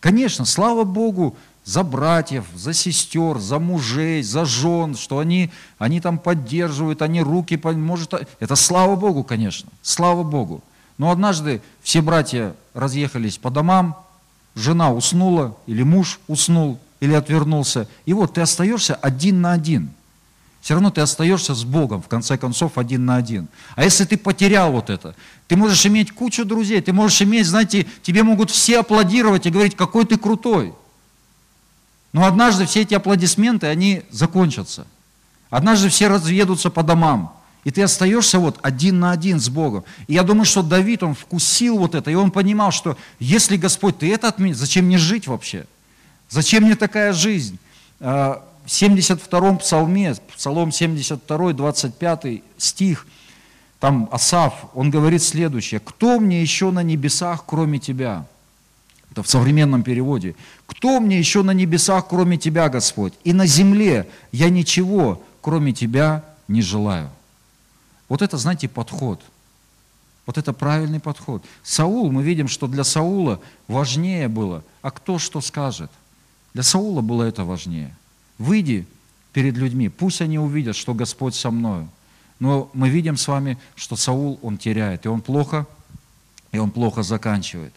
[0.00, 6.16] Конечно, слава Богу, за братьев, за сестер, за мужей, за жен, что они, они там
[6.18, 10.62] поддерживают, они руки, может, это слава Богу, конечно, слава Богу.
[10.96, 13.96] Но однажды все братья разъехались по домам,
[14.54, 19.90] жена уснула, или муж уснул, или отвернулся, и вот ты остаешься один на один.
[20.60, 23.48] Все равно ты остаешься с Богом, в конце концов, один на один.
[23.74, 25.16] А если ты потерял вот это,
[25.48, 29.74] ты можешь иметь кучу друзей, ты можешь иметь, знаете, тебе могут все аплодировать и говорить,
[29.74, 30.72] какой ты крутой–
[32.16, 34.86] но однажды все эти аплодисменты, они закончатся.
[35.50, 37.36] Однажды все разъедутся по домам.
[37.62, 39.84] И ты остаешься вот один на один с Богом.
[40.06, 43.98] И я думаю, что Давид, он вкусил вот это, и он понимал, что если Господь,
[43.98, 45.66] ты это отменишь, зачем мне жить вообще?
[46.30, 47.58] Зачем мне такая жизнь?
[48.00, 53.06] А, в 72-м псалме, псалом 72, 25 стих,
[53.78, 55.80] там Асав, он говорит следующее.
[55.80, 58.24] «Кто мне еще на небесах, кроме Тебя?»
[59.16, 60.36] Это в современном переводе.
[60.66, 63.14] «Кто мне еще на небесах, кроме Тебя, Господь?
[63.24, 67.08] И на земле я ничего, кроме Тебя, не желаю».
[68.10, 69.22] Вот это, знаете, подход.
[70.26, 71.42] Вот это правильный подход.
[71.62, 75.90] Саул, мы видим, что для Саула важнее было, а кто что скажет.
[76.52, 77.96] Для Саула было это важнее.
[78.36, 78.86] Выйди
[79.32, 81.88] перед людьми, пусть они увидят, что Господь со мною.
[82.38, 85.66] Но мы видим с вами, что Саул, он теряет, и он плохо,
[86.52, 87.72] и он плохо заканчивает.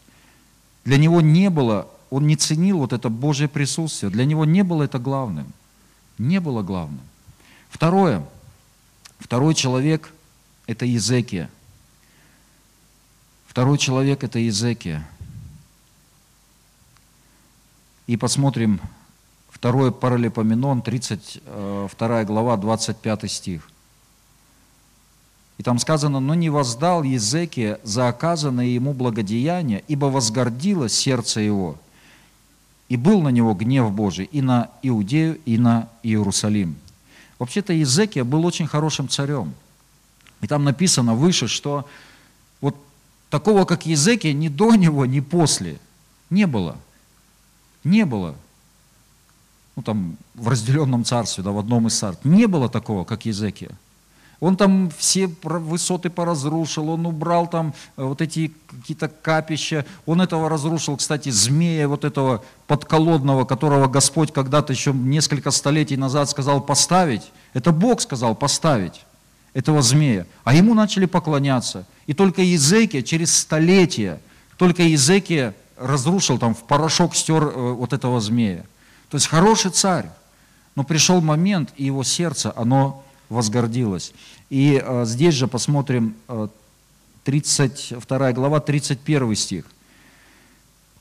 [0.90, 4.10] Для него не было, он не ценил вот это Божье присутствие.
[4.10, 5.54] Для него не было это главным.
[6.18, 7.02] Не было главным.
[7.70, 8.26] Второе.
[9.20, 10.12] Второй человек–
[10.66, 11.52] это Езекия.
[13.46, 15.08] Второй человек– это Езекия.
[18.08, 18.82] И посмотрим
[19.52, 23.70] второе Паралипоменон, 32 э, глава, 25 стих.
[25.60, 31.76] И там сказано, но не воздал Езекия за оказанное ему благодеяние, ибо возгордилось сердце его.
[32.88, 36.78] И был на него гнев Божий и на Иудею, и на Иерусалим.
[37.40, 39.54] Вообще-то Езекия был очень хорошим царем.
[40.40, 41.86] И там написано выше, что
[42.62, 42.78] вот
[43.30, 45.78] такого, как Езекия, ни до него, ни после
[46.30, 46.78] не было.
[47.84, 48.34] Не было.
[49.76, 52.24] Ну там в разделенном царстве, да, в одном из царств.
[52.24, 53.72] Не было такого, как Езекия.
[54.40, 59.86] Он там все высоты поразрушил, он убрал там э, вот эти какие-то капища.
[60.06, 66.30] Он этого разрушил, кстати, змея вот этого подколодного, которого Господь когда-то еще несколько столетий назад
[66.30, 67.32] сказал поставить.
[67.54, 69.06] Это Бог сказал поставить
[69.54, 70.26] этого змея.
[70.46, 71.86] А ему начали поклоняться.
[72.08, 74.22] И только Езекия через столетия,
[74.58, 78.64] только Езекия разрушил там, в порошок стер э, вот этого змея.
[79.10, 80.10] То есть хороший царь.
[80.76, 84.14] Но пришел момент, и его сердце, оно возгордилась.
[84.50, 86.48] И э, здесь же посмотрим э,
[87.24, 89.66] 32 глава, 31 стих.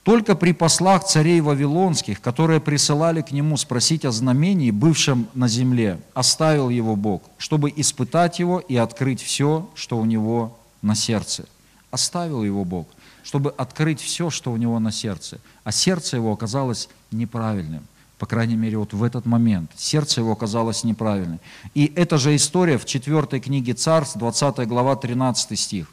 [0.02, 6.00] Только при послах царей Вавилонских, которые присылали к нему спросить о знамении, бывшем на земле,
[6.14, 11.44] оставил его Бог, чтобы испытать его и открыть все, что у него на сердце.
[11.90, 12.88] Оставил его Бог,
[13.22, 15.40] чтобы открыть все, что у него на сердце.
[15.64, 17.84] А сердце его оказалось неправильным–
[18.18, 19.70] по крайней мере, вот в этот момент.
[19.76, 21.40] Сердце его оказалось неправильным.
[21.74, 25.92] И эта же история в 4 книге Царств, 20 глава, 13 стих.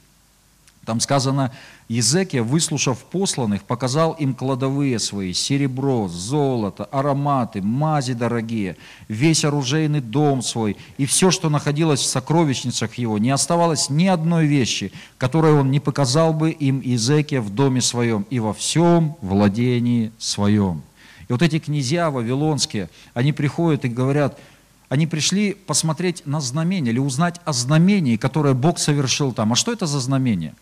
[0.85, 1.51] Там сказано,
[1.87, 10.43] Езекия, выслушав посланных, показал им кладовые свои, серебро, золото, ароматы, мази дорогие, весь оружейный дом
[10.43, 13.17] свой и все, что находилось в сокровищницах его.
[13.17, 18.25] Не оставалось ни одной вещи, которой он не показал бы им Езекия в доме своем
[18.29, 20.83] и во всем владении своем.
[21.27, 24.39] И вот эти князья вавилонские, они приходят и говорят,
[24.87, 29.51] Они пришли посмотреть на знамение или узнать о знамении, которое Бог совершил там.
[29.51, 30.53] А что это за знамение?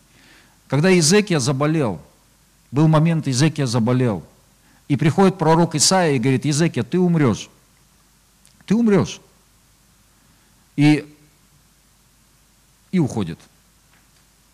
[0.70, 2.00] Когда Иезекия заболел,
[2.72, 4.24] был момент, Иезекия заболел,
[4.88, 7.50] и приходит пророк Исаия и говорит, Иезекия, ты умрешь.
[8.66, 9.20] Ты умрешь.
[10.78, 11.06] И,
[12.92, 13.40] и уходит.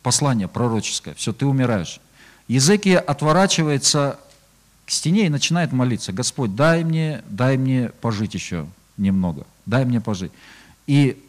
[0.02, 1.14] Послание пророческое.
[1.14, 2.02] Все, ты умираешь.
[2.48, 4.20] Езекия отворачивается
[4.90, 6.12] к стене и начинает молиться.
[6.12, 8.66] Господь, дай мне, дай мне пожить еще
[8.98, 9.46] немного.
[9.68, 10.32] Дай мне пожить.
[10.88, 11.24] И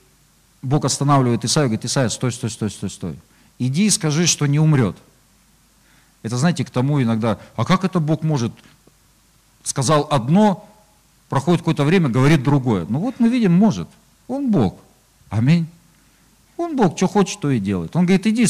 [0.62, 3.18] Бог останавливает Исаию говорит, Исаия, стой, стой, стой, стой, стой.
[3.58, 4.96] Иди и скажи, что не умрет.
[6.22, 8.54] Это, знаете, к тому иногда, а как это Бог может?
[9.62, 10.66] Сказал одно,
[11.28, 12.86] проходит какое-то время, говорит другое.
[12.88, 13.88] Ну вот мы видим, может.
[14.26, 14.78] Он Бог.
[15.28, 15.66] Аминь.
[16.60, 17.96] Он Бог, что хочет, то и делает.
[17.96, 18.46] Он говорит, иди,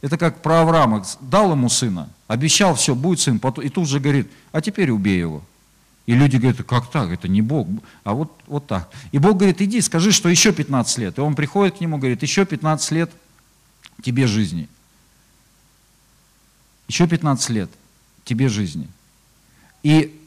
[0.00, 4.28] это как про Авраама, дал ему сына, обещал, все, будет сын, и тут же говорит,
[4.50, 5.44] а теперь убей его.
[6.06, 7.68] И люди говорят, как так, это не Бог,
[8.02, 8.90] а вот, вот так.
[9.12, 11.18] И Бог говорит, иди, скажи, что еще 15 лет.
[11.18, 13.12] И он приходит к нему, говорит, еще 15 лет
[14.02, 14.68] тебе жизни.
[16.88, 17.70] Еще 15 лет
[18.24, 18.88] тебе жизни.
[19.84, 20.20] И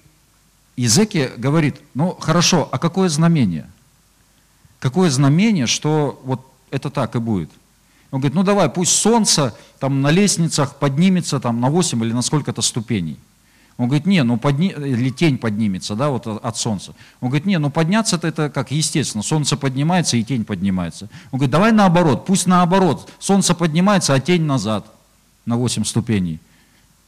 [0.77, 3.69] Езеки говорит, ну хорошо, а какое знамение?
[4.79, 7.49] Какое знамение, что вот это так и будет?
[8.11, 12.21] Он говорит, ну давай, пусть солнце там на лестницах поднимется там на 8 или на
[12.21, 13.17] сколько-то ступеней.
[13.77, 14.69] Он говорит, не, ну подни...
[14.69, 16.93] или тень поднимется, да, вот от солнца.
[17.19, 21.09] Он говорит, не, ну подняться-то это как естественно, солнце поднимается и тень поднимается.
[21.31, 24.85] Он говорит, давай наоборот, пусть наоборот, солнце поднимается, а тень назад
[25.45, 26.39] на 8 ступеней.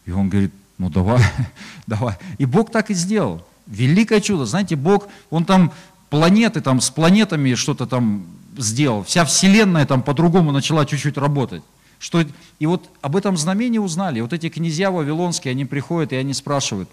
[0.05, 1.23] И он говорит, ну давай,
[1.87, 2.15] давай.
[2.37, 3.45] И Бог так и сделал.
[3.65, 4.45] Великое чудо.
[4.45, 5.71] Знаете, Бог, Он там
[6.09, 8.25] планеты, там с планетами что-то там
[8.57, 9.03] сделал.
[9.03, 11.63] Вся Вселенная там по-другому начала чуть-чуть работать.
[11.99, 12.23] Что,
[12.59, 14.21] и вот об этом знамении узнали.
[14.21, 16.89] Вот эти князья вавилонские, они приходят и они спрашивают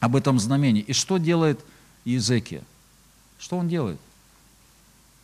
[0.00, 0.82] об этом знамении.
[0.82, 1.60] И что делает
[2.04, 2.62] Иезекия?
[3.38, 3.98] Что он делает?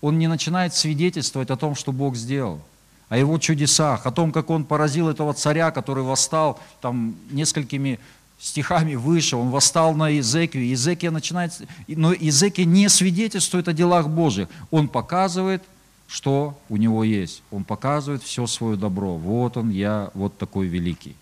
[0.00, 2.60] Он не начинает свидетельствовать о том, что Бог сделал,
[3.08, 7.98] о его чудесах, о том, как он поразил этого царя, который восстал там несколькими
[8.44, 10.64] стихами выше, он восстал на Иезекию.
[10.64, 14.48] Иезекия начинает, но Иезекия не свидетельствует о делах Божьих.
[14.70, 15.62] Он показывает,
[16.06, 17.42] что у него есть.
[17.50, 19.16] Он показывает все свое добро.
[19.16, 21.16] Вот он, я вот такой великий.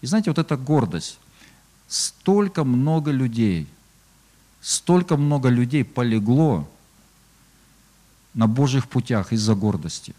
[0.00, 1.20] И знаете, вот эта гордость.
[1.86, 3.68] Столько много людей,
[4.60, 6.68] столько много людей полегло
[8.34, 10.12] на Божьих путях из-за гордости.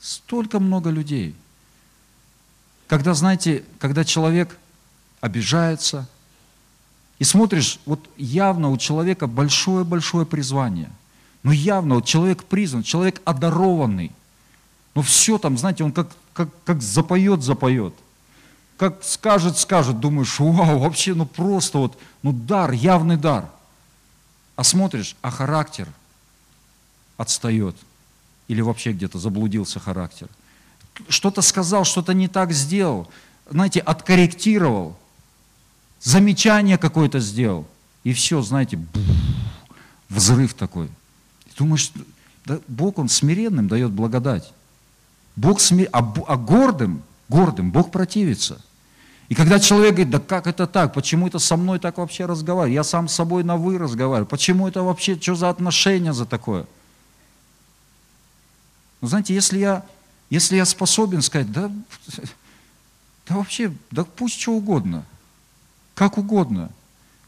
[0.00, 1.36] Столько много людей.
[2.88, 4.58] Когда, знаете, когда человек
[5.24, 6.06] обижается.
[7.18, 10.90] И смотришь, вот явно у человека большое-большое призвание.
[11.42, 14.12] Ну явно, вот человек призван, человек одарованный.
[14.94, 17.94] Ну все там, знаете, он как, как, как запоет, запоет.
[18.76, 23.48] Как скажет, скажет, думаешь, вау, вообще, ну просто вот, ну дар, явный дар.
[24.56, 25.88] А смотришь, а характер
[27.16, 27.76] отстает.
[28.48, 30.28] Или вообще где-то заблудился характер.
[31.08, 33.08] Что-то сказал, что-то не так сделал.
[33.48, 34.98] Знаете, откорректировал
[36.04, 37.66] замечание какое-то сделал,
[38.04, 38.78] и все, знаете,
[40.08, 40.86] взрыв такой.
[41.46, 41.90] И думаешь,
[42.44, 44.52] да, Бог, Он смиренным дает благодать.
[45.34, 45.84] Бог сме...
[45.86, 48.60] а, а гордым, гордым Бог противится.
[49.30, 52.74] И когда человек говорит, да как это так, почему это со мной так вообще разговаривать?
[52.74, 54.26] Я сам с собой на «вы» разговариваю.
[54.26, 56.66] Почему это вообще, что за отношения за такое?
[59.00, 59.84] Ну, знаете, если я,
[60.28, 61.70] если я способен сказать, да,
[63.26, 65.06] да вообще, да пусть что угодно–
[65.94, 66.70] как угодно.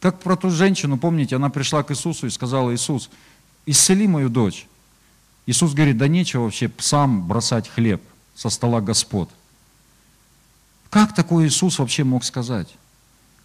[0.00, 3.11] Как про ту женщину, помните, она пришла к Иисусу и сказала, Иисус,
[3.64, 4.66] исцели мою дочь.
[5.46, 8.02] Иисус говорит, да нечего вообще псам бросать хлеб
[8.35, 9.31] со стола Господ.
[10.90, 12.68] Как такой Иисус вообще мог сказать?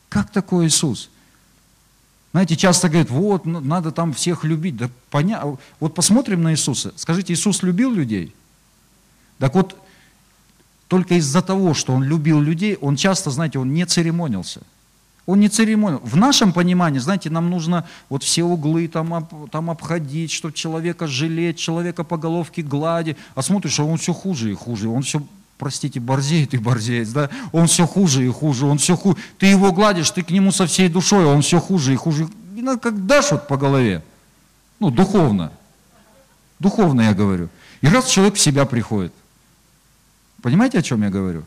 [0.10, 1.10] Как такой Иисус?
[2.32, 4.78] Знаете, часто говорят, вот, надо там всех любить.
[4.78, 5.44] Да поня...
[5.80, 6.94] Вот посмотрим на Иисуса.
[6.96, 8.34] Скажите, Иисус любил людей?
[9.38, 9.76] Так вот,
[10.88, 14.62] только из-за того, что Он любил людей, Он часто, знаете, Он не церемонился.
[15.32, 16.02] Он не церемонил.
[16.04, 21.58] В нашем понимании, знаете, нам нужно вот все углы там, там обходить, чтобы человека жалеть,
[21.58, 23.16] человека по головке гладить.
[23.34, 24.90] А смотришь, а он все хуже и хуже.
[24.90, 25.24] Он все,
[25.58, 27.14] простите, борзеет и борзеет.
[27.14, 27.30] Да?
[27.54, 29.16] Он все хуже и хуже, он все хуже.
[29.38, 32.28] Ты его гладишь, ты к нему со всей душой, он все хуже и хуже.
[32.58, 34.04] И надо как дашь вот по голове.
[34.82, 35.54] Ну, духовно.
[36.60, 37.48] Духовно я говорю.
[37.80, 39.14] И раз человек в себя приходит.
[40.42, 41.46] Понимаете, о чем я говорю?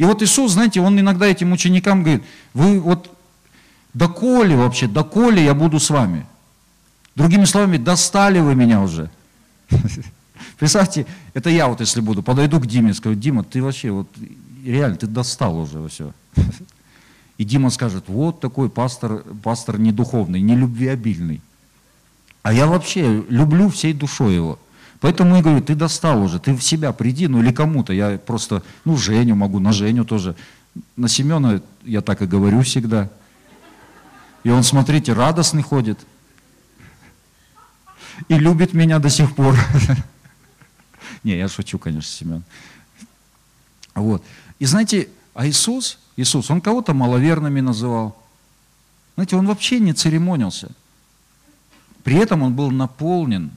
[0.00, 2.22] И вот Иисус, знаете, Он иногда этим ученикам говорит,
[2.54, 3.14] вы вот
[3.92, 6.24] доколе вообще, доколе я буду с вами?
[7.14, 9.10] Другими словами, достали вы меня уже.
[10.58, 14.08] Представьте, это я вот если буду, подойду к Диме, скажу, Дима, ты вообще вот,
[14.64, 16.14] реально, ты достал уже все.
[17.36, 21.42] И Дима скажет, вот такой пастор, пастор недуховный, нелюбвеобильный.
[22.42, 24.58] А я вообще люблю всей душой его.
[25.00, 27.92] Поэтому я говорю, ты достал уже, ты в себя приди, ну или кому-то.
[27.92, 30.36] Я просто, ну, Женю могу, на Женю тоже.
[30.96, 33.10] На Семена я так и говорю всегда.
[34.44, 35.98] И он, смотрите, радостный ходит.
[38.28, 39.56] И любит меня до сих пор.
[41.24, 42.42] Не, я шучу, конечно, Семен.
[43.94, 44.22] Вот.
[44.58, 48.22] И знаете, а Иисус, Иисус, он кого-то маловерными называл.
[49.14, 50.70] Знаете, он вообще не церемонился.
[52.04, 53.50] При этом он был наполнен,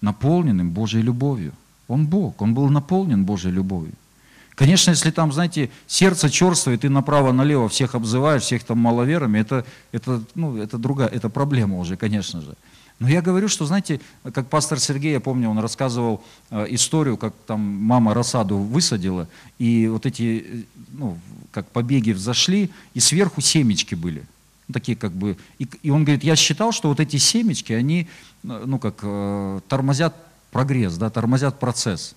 [0.00, 1.52] наполненным Божьей любовью.
[1.88, 3.94] Он Бог, он был наполнен Божьей любовью.
[4.54, 9.64] Конечно, если там, знаете, сердце черствое, и ты направо-налево всех обзываешь, всех там маловерами, это,
[9.92, 12.56] это, ну, это другая, это проблема уже, конечно же.
[12.98, 14.00] Но я говорю, что, знаете,
[14.32, 19.28] как пастор Сергей, я помню, он рассказывал э, историю, как там мама рассаду высадила,
[19.60, 21.16] и вот эти, э, ну,
[21.52, 24.24] как побеги взошли, и сверху семечки были.
[24.72, 28.08] Такие как бы, и, и он говорит, я считал, что вот эти семечки, они,
[28.48, 30.14] ну, как э, тормозят
[30.50, 32.14] прогресс, да, тормозят процесс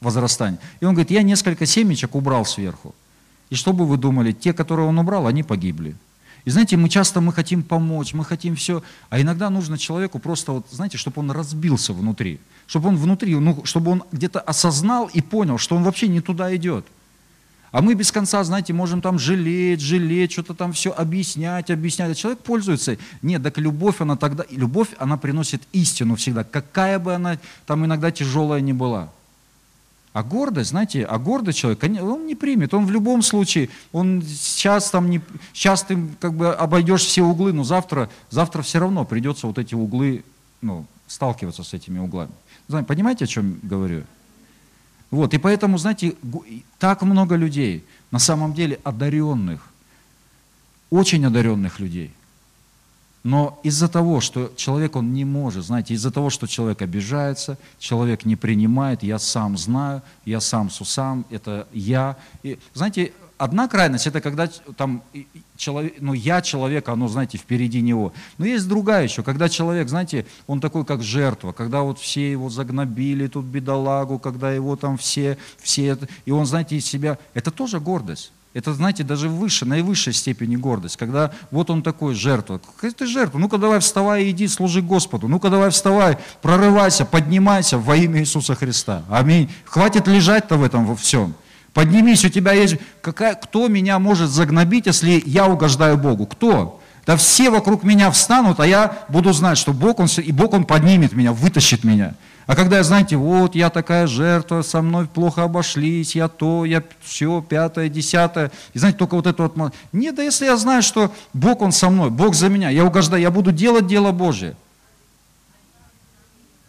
[0.00, 0.58] возрастания.
[0.80, 2.94] И он говорит, я несколько семечек убрал сверху.
[3.50, 5.96] И что бы вы думали, те, которые он убрал, они погибли.
[6.44, 10.52] И знаете, мы часто мы хотим помочь, мы хотим все, а иногда нужно человеку просто,
[10.52, 15.22] вот, знаете, чтобы он разбился внутри, чтобы он внутри, ну, чтобы он где-то осознал и
[15.22, 16.84] понял, что он вообще не туда идет.
[17.74, 22.12] А мы без конца, знаете, можем там жалеть, жалеть, что-то там все объяснять, объяснять.
[22.12, 22.98] А человек пользуется.
[23.20, 28.12] Нет, так любовь, она тогда, любовь, она приносит истину всегда, какая бы она там иногда
[28.12, 29.10] тяжелая ни была.
[30.12, 34.90] А гордость, знаете, а гордый человек, он не примет, он в любом случае, он сейчас
[34.90, 35.20] там не,
[35.52, 39.74] сейчас ты как бы обойдешь все углы, но завтра, завтра все равно придется вот эти
[39.74, 40.22] углы,
[40.60, 42.30] ну, сталкиваться с этими углами.
[42.86, 44.04] Понимаете, о чем говорю?
[45.14, 46.14] Вот, и поэтому, знаете,
[46.78, 49.60] так много людей, на самом деле одаренных,
[50.90, 52.10] очень одаренных людей–
[53.24, 58.26] но из-за того, что человек, он не может, знаете, из-за того, что человек обижается, человек
[58.26, 62.18] не принимает, я сам знаю, я сам сусам, это я.
[62.42, 63.12] И, знаете,
[63.44, 65.02] одна крайность, это когда там
[65.56, 68.12] человек, ну я человек, оно, знаете, впереди него.
[68.38, 72.48] Но есть другая еще, когда человек, знаете, он такой как жертва, когда вот все его
[72.48, 77.80] загнобили, тут бедолагу, когда его там все, все, и он, знаете, из себя, это тоже
[77.80, 78.32] гордость.
[78.54, 82.58] Это, знаете, даже выше, наивысшей степени гордость, когда вот он такой, жертва.
[82.58, 83.38] Какая ты жертва?
[83.38, 85.26] Ну-ка давай вставай и иди, служи Господу.
[85.26, 89.02] Ну-ка давай вставай, прорывайся, поднимайся во имя Иисуса Христа.
[89.10, 89.50] Аминь.
[89.64, 91.34] Хватит лежать-то в этом во всем.
[91.74, 92.76] Поднимись, у тебя есть...
[93.02, 96.24] Какая, кто меня может загнобить, если я угождаю Богу?
[96.26, 96.80] Кто?
[97.04, 100.64] Да все вокруг меня встанут, а я буду знать, что Бог, Он, и Бог, Он
[100.64, 102.14] поднимет меня, вытащит меня.
[102.46, 107.42] А когда, знаете, вот я такая жертва, со мной плохо обошлись, я то, я все,
[107.46, 108.50] пятое, десятое.
[108.72, 109.74] И знаете, только вот это вот...
[109.92, 113.20] Нет, да если я знаю, что Бог, Он со мной, Бог за меня, я угождаю,
[113.20, 114.54] я буду делать дело Божие.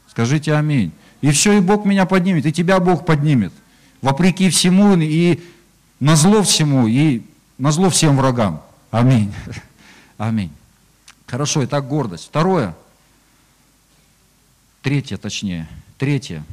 [0.10, 0.92] Скажите аминь.
[1.22, 3.54] И все, и Бог меня поднимет, и тебя Бог поднимет.
[4.06, 5.44] Вопреки всему, и
[6.00, 7.24] на зло всему, и
[7.58, 8.62] на зло всем врагам.
[8.92, 9.34] Аминь.
[10.18, 10.52] Аминь.
[11.26, 12.28] Хорошо, итак, гордость.
[12.28, 12.76] Второе–
[14.86, 16.44] Третье, точнее, третье,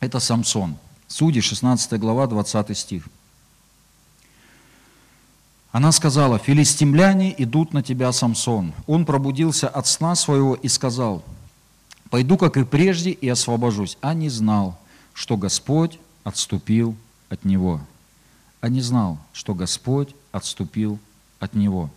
[0.00, 0.76] это Самсон.
[1.06, 3.06] Судьи, 16 глава, 20 стих.
[5.70, 8.74] Она сказала, филистимляне идут на тебя, Самсон.
[8.88, 11.22] Он пробудился от сна своего и сказал,
[12.10, 13.96] пойду, как и прежде, и освобожусь.
[14.00, 14.76] А не знал,
[15.12, 16.96] что Господь отступил
[17.28, 17.80] от него.
[18.60, 20.98] А не знал, что Господь отступил
[21.38, 21.90] от него.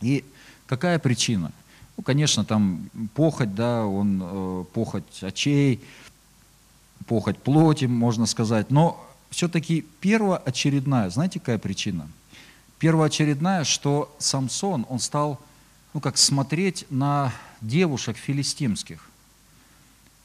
[0.00, 0.24] И
[0.66, 1.52] какая причина?
[1.96, 5.82] Ну, конечно, там похоть, да, он э, похоть очей,
[7.06, 8.70] похоть плоти, можно сказать.
[8.70, 12.08] Но все-таки первоочередная, знаете, какая причина?
[12.78, 15.40] Первоочередная, что Самсон, он стал,
[15.94, 19.08] ну, как смотреть на девушек филистимских.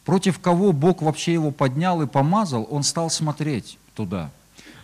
[0.07, 4.31] Против кого Бог вообще его поднял и помазал, он стал смотреть туда.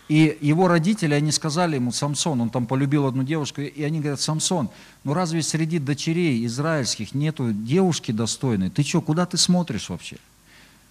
[0.10, 4.20] И его родители, они сказали ему, Самсон, он там полюбил одну девушку, и они говорят,
[4.20, 4.70] Самсон,
[5.06, 8.70] ну разве среди дочерей израильских нету девушки достойной?
[8.70, 10.18] Ты что, куда ты смотришь вообще?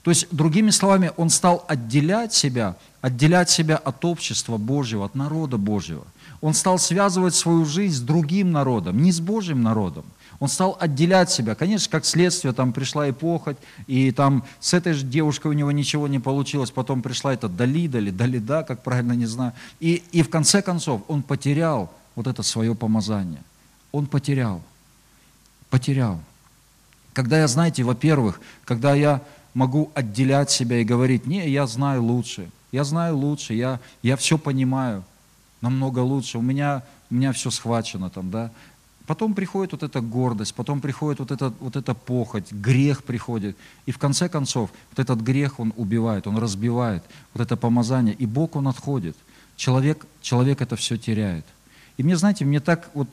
[0.02, 5.58] То есть, другими словами, он стал отделять себя, отделять себя от общества Божьего, от народа
[5.58, 6.06] Божьего.
[6.40, 10.06] Он стал связывать свою жизнь с другим народом, не с Божьим народом.
[10.42, 11.54] Он стал отделять себя.
[11.54, 15.70] Конечно, как следствие, там пришла и похоть, и там с этой же девушкой у него
[15.70, 19.52] ничего не получилось, потом пришла эта Далида или Далида, как правильно, не знаю.
[19.78, 23.40] И, и в конце концов он потерял вот это свое помазание.
[23.92, 24.60] Он потерял.
[25.70, 26.18] Потерял.
[27.12, 29.22] Когда я, знаете, во-первых, когда я
[29.54, 34.36] могу отделять себя и говорить, не, я знаю лучше, я знаю лучше, я, я все
[34.38, 35.04] понимаю,
[35.60, 36.82] намного лучше, у меня,
[37.12, 38.50] у меня все схвачено там, да.
[39.12, 43.58] Потом приходит вот эта гордость, потом приходит вот эта, вот эта похоть, грех приходит.
[43.84, 47.04] И в конце концов, вот этот грех, он убивает, он разбивает,
[47.34, 49.14] вот это помазание, и Бог, он отходит.
[49.54, 51.44] Человек, человек это все теряет.
[51.98, 53.06] И мне, знаете, мне так вот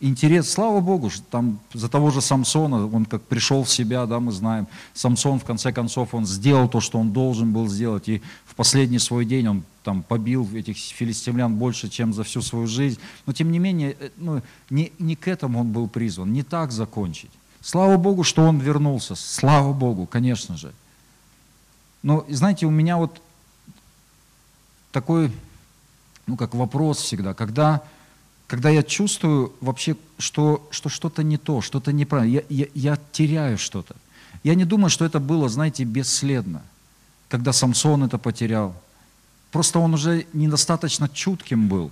[0.00, 4.18] интерес, слава Богу, что там за того же Самсона, он как пришел в себя, да,
[4.18, 8.22] мы знаем, Самсон в конце концов, он сделал то, что он должен был сделать, и
[8.44, 12.98] в последний свой день он там побил этих филистимлян больше, чем за всю свою жизнь,
[13.26, 16.72] но тем не менее, э, ну, не, не к этому он был призван, не так
[16.72, 17.30] закончить.
[17.60, 20.72] Слава Богу, что он вернулся, слава Богу, конечно же.
[22.02, 23.20] Но, знаете, у меня вот
[24.90, 25.32] такой,
[26.26, 27.82] ну, как вопрос всегда, когда
[28.52, 33.56] когда я чувствую вообще, что, что что-то не то, что-то неправильно, я, я, я теряю
[33.56, 33.96] что-то.
[34.44, 36.60] Я не думаю, что это было, знаете, бесследно,
[37.30, 38.74] когда Самсон это потерял.
[39.52, 41.90] Просто он уже недостаточно чутким был.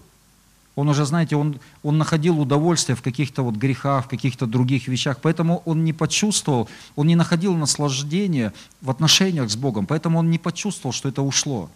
[0.76, 5.18] Он уже, знаете, он, он находил удовольствие в каких-то вот грехах, в каких-то других вещах.
[5.20, 9.86] Поэтому он не почувствовал, он не находил наслаждения в отношениях с Богом.
[9.86, 11.68] Поэтому он не почувствовал, что это ушло.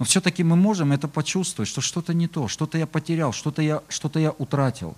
[0.00, 3.82] Но все-таки мы можем это почувствовать, что что-то не то, что-то я потерял, что-то я,
[3.88, 4.96] что я утратил.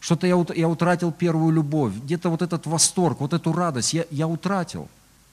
[0.00, 4.26] Что-то я, я утратил первую любовь, где-то вот этот восторг, вот эту радость я, я
[4.26, 4.88] утратил.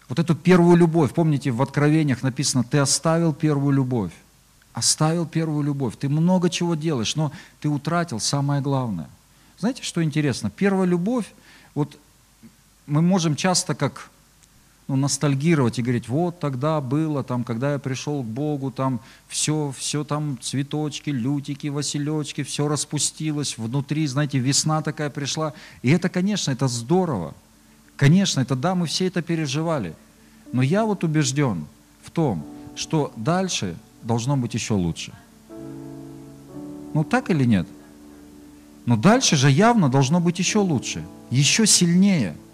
[0.10, 1.14] Вот эту первую любовь.
[1.14, 4.12] Помните, в Откровениях написано, ты оставил первую любовь.
[4.74, 5.96] Оставил первую любовь.
[5.98, 9.10] Ты много чего делаешь, но ты утратил самое главное.
[9.58, 10.50] Знаете, что интересно?
[10.50, 11.34] Первая любовь,
[11.74, 11.98] вот
[12.86, 14.12] мы можем часто как
[14.88, 19.74] ну, ностальгировать и говорить, вот тогда было, там, когда я пришел к Богу, там все,
[19.76, 25.54] все там цветочки, лютики, василечки, все распустилось, внутри, знаете, весна такая пришла.
[25.82, 27.34] И это, конечно, это здорово.
[27.98, 29.96] Конечно, это да, мы все это переживали.
[30.52, 31.66] Но я вот убежден
[32.04, 35.14] в том, что дальше должно быть еще лучше.
[36.94, 37.68] Ну так или нет?
[38.86, 42.36] Но дальше же явно должно быть еще лучше, еще сильнее–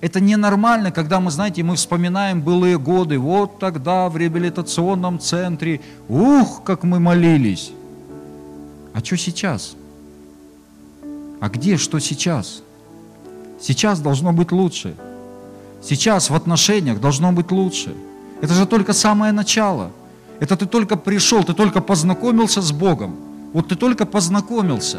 [0.00, 3.18] это ненормально, когда мы, знаете, мы вспоминаем былые годы.
[3.18, 7.72] Вот тогда в реабилитационном центре, ух, как мы молились.
[8.94, 9.76] А что сейчас?
[11.40, 12.62] А где, что сейчас?
[13.60, 14.94] Сейчас должно быть лучше.
[15.82, 17.94] Сейчас в отношениях должно быть лучше.
[18.40, 19.90] Это же только самое начало.
[20.40, 23.16] Это ты только пришел, ты только познакомился с Богом.
[23.52, 24.98] Вот ты только познакомился.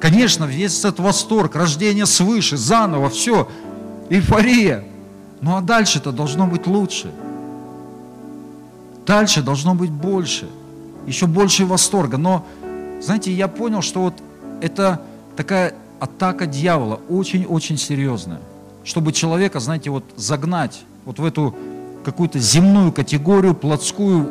[0.00, 3.48] Конечно, весь этот восторг, рождение свыше, заново, все–
[4.10, 4.84] эйфория.
[5.40, 7.10] Ну а дальше-то должно быть лучше.
[9.06, 10.48] Дальше должно быть больше.
[11.06, 12.18] Еще больше восторга.
[12.18, 12.44] Но,
[13.00, 14.14] знаете, я понял, что вот
[14.60, 15.00] это
[15.36, 18.40] такая атака дьявола очень-очень серьезная.
[18.82, 21.54] Чтобы человека, знаете, вот загнать вот в эту
[22.04, 24.30] какую-то земную категорию, плотскую,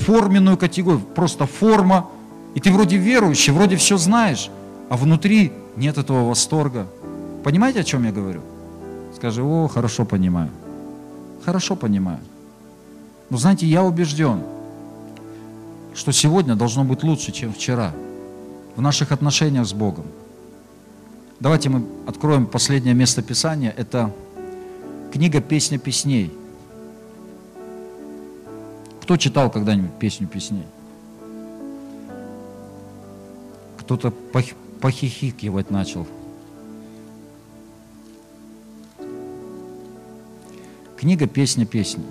[0.00, 2.08] форменную категорию, просто форма,
[2.54, 4.50] и ты вроде верующий, вроде все знаешь,
[4.88, 6.86] а внутри нет этого восторга.
[7.44, 8.40] Понимаете, о чем я говорю?
[9.14, 10.50] Скажи, о, хорошо понимаю.
[11.44, 12.18] Хорошо понимаю.
[13.30, 14.42] Но знаете, я убежден,
[15.94, 17.92] что сегодня должно быть лучше, чем вчера
[18.74, 20.04] в наших отношениях с Богом.
[21.38, 23.72] Давайте мы откроем последнее место Писания.
[23.76, 24.10] Это
[25.12, 26.32] книга «Песня песней».
[29.02, 30.64] Кто читал когда-нибудь «Песню песней»?
[33.78, 34.10] Кто-то
[34.80, 36.06] похихикивать начал.
[40.96, 42.02] Книга «Песня песни».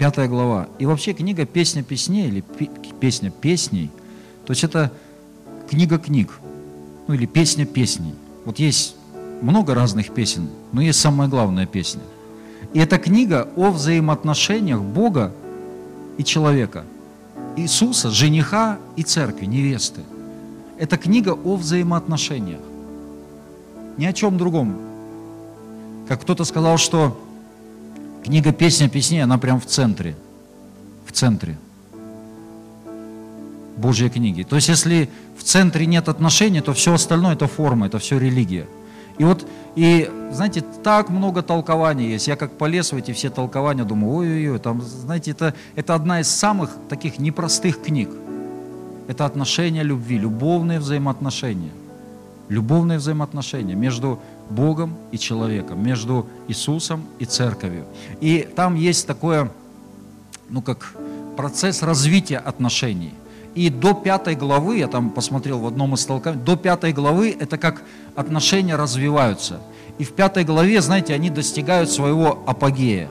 [0.00, 0.66] Пятая глава.
[0.78, 2.40] И вообще книга «Песня песней» или
[3.00, 3.90] «Песня песней»,
[4.46, 4.90] то есть это
[5.68, 6.40] книга книг,
[7.06, 8.14] ну или «Песня песней».
[8.46, 8.96] Вот есть
[9.42, 12.00] много разных песен, но есть самая главная песня.
[12.72, 15.34] И это книга о взаимоотношениях Бога
[16.16, 16.86] и человека–
[17.56, 20.00] Иисуса, жениха и церкви, невесты.
[20.78, 22.60] Это книга о взаимоотношениях.
[23.98, 24.78] Ни о чем другом.
[26.08, 27.20] Как кто-то сказал, что
[28.24, 30.16] книга «Песня песней», она прям в центре.
[31.06, 31.58] В центре.
[33.76, 34.42] Божьей книги.
[34.42, 35.08] То есть, если
[35.38, 38.66] в центре нет отношений, то все остальное это форма, это все религия.
[39.18, 39.46] И вот,
[39.76, 42.28] и знаете, так много толкований есть.
[42.28, 46.28] Я как полез в эти все толкования, думаю, ой-ой-ой, там, знаете, это, это одна из
[46.28, 48.08] самых таких непростых книг.
[49.08, 51.72] Это отношения любви, любовные взаимоотношения.
[52.48, 54.20] Любовные взаимоотношения между
[54.50, 57.84] Богом и человеком, между Иисусом и церковью.
[58.20, 59.50] И там есть такое,
[60.48, 60.94] ну как
[61.36, 63.14] процесс развития отношений.
[63.54, 67.58] И до пятой главы, я там посмотрел в одном из толкований, до пятой главы это
[67.58, 67.82] как
[68.14, 69.60] отношения развиваются.
[69.98, 73.08] И в пятой главе, знаете, они достигают своего апогея.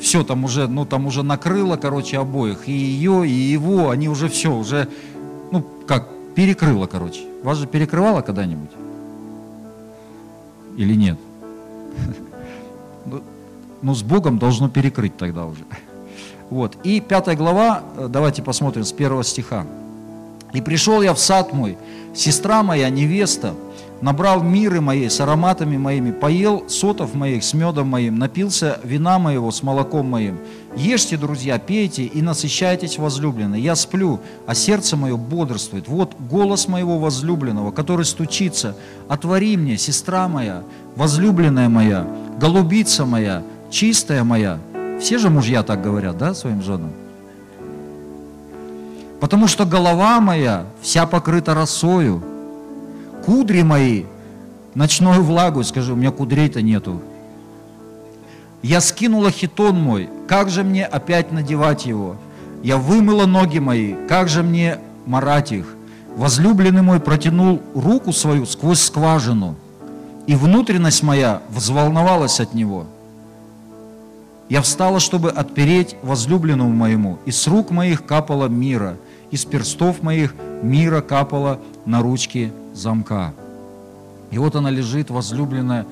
[0.00, 4.28] все там уже, ну там уже накрыло, короче, обоих, и ее, и его, они уже
[4.28, 4.88] все, уже,
[5.50, 7.20] ну как, перекрыло, короче.
[7.42, 8.70] Вас же перекрывало когда-нибудь?
[10.80, 11.18] Или нет?
[13.82, 15.64] Ну, с Богом должно перекрыть тогда уже.
[16.48, 16.76] Вот.
[16.84, 19.66] И пятая глава, э, давайте посмотрим с первого стиха.
[20.54, 21.76] «И пришел я в сад мой,
[22.14, 23.54] сестра моя, невеста,
[24.00, 29.50] набрал миры моей с ароматами моими, поел сотов моих с медом моим, напился вина моего
[29.50, 30.38] с молоком моим.
[30.76, 33.62] Ешьте, друзья, пейте и насыщайтесь, возлюбленные.
[33.62, 35.88] Я сплю, а сердце мое бодрствует.
[35.88, 38.76] Вот голос моего возлюбленного, который стучится.
[39.08, 40.62] Отвори мне, сестра моя,
[40.96, 42.06] возлюбленная моя,
[42.38, 44.58] голубица моя, чистая моя.
[45.00, 46.92] Все же мужья так говорят, да, своим женам?
[49.20, 52.22] Потому что голова моя вся покрыта росою,
[53.30, 54.06] кудри мои,
[54.74, 57.00] ночную влагу, скажи, у меня кудрей-то нету.
[58.60, 62.16] Я скинула хитон мой, как же мне опять надевать его?
[62.64, 65.76] Я вымыла ноги мои, как же мне марать их?
[66.16, 69.54] Возлюбленный мой протянул руку свою сквозь скважину,
[70.26, 72.86] и внутренность моя взволновалась от него.
[74.48, 78.96] Я встала, чтобы отпереть возлюбленному моему, и с рук моих капало мира,
[79.30, 83.34] из перстов моих мира капало на ручки замка.
[84.30, 85.86] И вот она лежит, возлюбленная,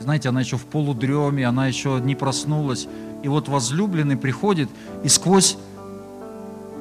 [0.00, 2.88] знаете, она еще в полудреме, она еще не проснулась.
[3.22, 4.68] И вот возлюбленный приходит
[5.04, 5.58] и сквозь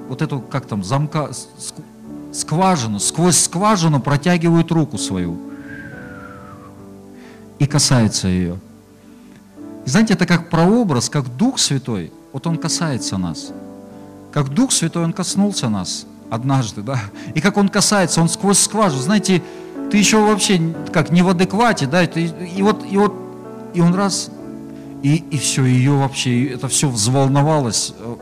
[0.07, 1.31] вот эту, как там, замка,
[2.31, 5.37] скважину, сквозь скважину протягивает руку свою
[7.57, 8.57] и касается ее.
[9.85, 13.51] И знаете, это как прообраз, как Дух Святой, вот Он касается нас.
[14.31, 16.99] Как Дух Святой Он коснулся нас– однажды, да,
[17.33, 19.41] и как он касается, он сквозь скважину, знаете,
[19.91, 20.61] ты еще вообще
[20.91, 23.13] как не в адеквате, да, и, и вот, и вот,
[23.73, 24.29] и он раз,
[25.01, 28.15] и, и все, ее вообще, это все взволновалось э,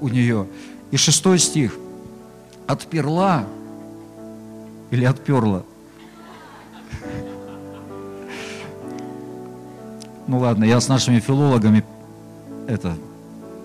[0.00, 0.46] у, у нее.
[0.90, 1.76] И шестой стих,
[2.66, 3.44] отперла
[4.90, 5.62] или отперла?
[10.26, 11.84] Ну ладно, я с нашими филологами
[12.68, 12.94] это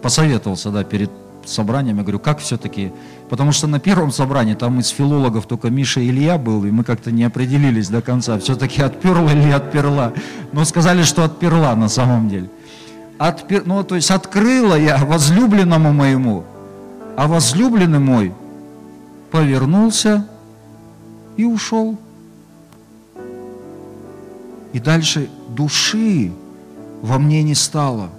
[0.01, 1.11] посоветовался, да, перед
[1.45, 2.91] собранием, я говорю, как все-таки,
[3.29, 6.83] потому что на первом собрании там из филологов только Миша и Илья был, и мы
[6.83, 10.13] как-то не определились до конца, все-таки отперла или отперла,
[10.51, 12.49] но сказали, что отперла на самом деле.
[13.17, 16.43] Отпер, ну, то есть открыла я возлюбленному моему,
[17.15, 18.33] а возлюбленный мой
[19.31, 20.27] повернулся
[21.37, 21.97] и ушел.
[24.73, 26.33] И дальше души
[27.01, 28.09] во мне не стало,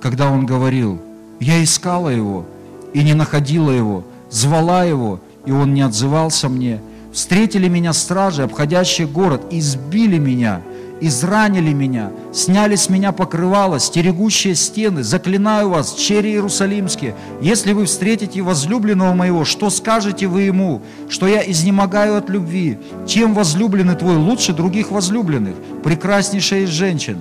[0.00, 1.00] когда он говорил,
[1.40, 2.44] я искала его,
[2.92, 6.80] и не находила его, звала его, и он не отзывался мне.
[7.12, 10.60] Встретили меня стражи, обходящие город, избили меня,
[11.00, 15.02] изранили меня, сняли с меня покрывало, стерегущие стены.
[15.02, 21.48] Заклинаю вас, чери Иерусалимские, если вы встретите возлюбленного моего, что скажете вы ему, что я
[21.50, 22.78] изнемогаю от любви?
[23.06, 27.18] Чем возлюбленный твой лучше других возлюбленных, прекраснейшая из женщин?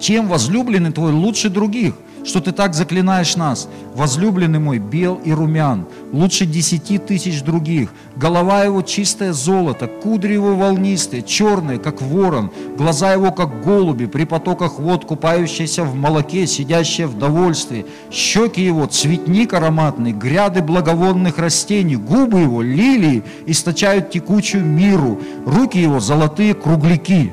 [0.00, 1.94] Чем возлюбленный твой лучше других?
[2.28, 3.68] Что ты так заклинаешь нас.
[3.94, 7.88] Возлюбленный мой бел и румян, лучше десяти тысяч других.
[8.16, 14.24] Голова его чистое золото, кудри его волнистые, черные, как ворон, глаза его, как голуби, при
[14.24, 17.86] потоках вод, купающиеся в молоке, сидящие в довольстве.
[18.10, 25.98] Щеки его цветник ароматный, гряды благовонных растений, губы его лилии источают текучую миру, руки его
[25.98, 27.32] золотые кругляки.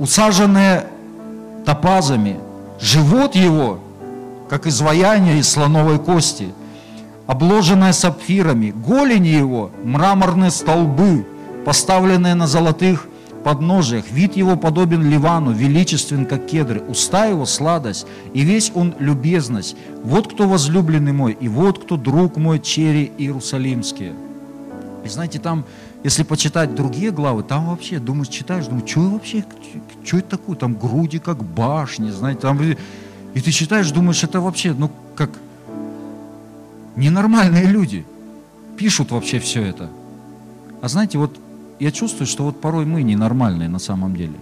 [0.00, 0.86] Усаженные
[1.64, 2.38] топазами,
[2.80, 3.80] живот его,
[4.48, 6.48] как изваяние из слоновой кости,
[7.26, 11.26] обложенное сапфирами, голени его, мраморные столбы,
[11.64, 13.08] поставленные на золотых
[13.44, 19.76] подножиях, вид его подобен Ливану, величествен, как кедры, уста его сладость, и весь он любезность.
[20.02, 24.14] Вот кто возлюбленный мой, и вот кто друг мой, чери Иерусалимские.
[25.04, 25.64] И знаете, там
[26.04, 29.42] если почитать другие главы, там вообще, думаешь, читаешь, думаешь, что вообще,
[30.04, 30.54] что это такое?
[30.54, 32.60] Там груди как башни, знаете, там...
[32.60, 35.30] И ты читаешь, думаешь, это вообще, ну, как
[36.94, 38.04] ненормальные люди
[38.76, 39.88] пишут вообще все это.
[40.82, 41.40] А знаете, вот
[41.80, 44.34] я чувствую, что вот порой мы ненормальные на самом деле.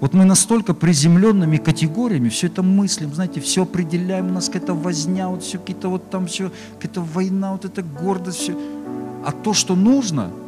[0.00, 5.28] Вот мы настолько приземленными категориями все это мыслим, знаете, все определяем, у нас какая-то возня,
[5.28, 8.56] вот все какие-то вот там все, какая-то война, вот эта гордость, все.
[9.26, 10.30] А то, что нужно–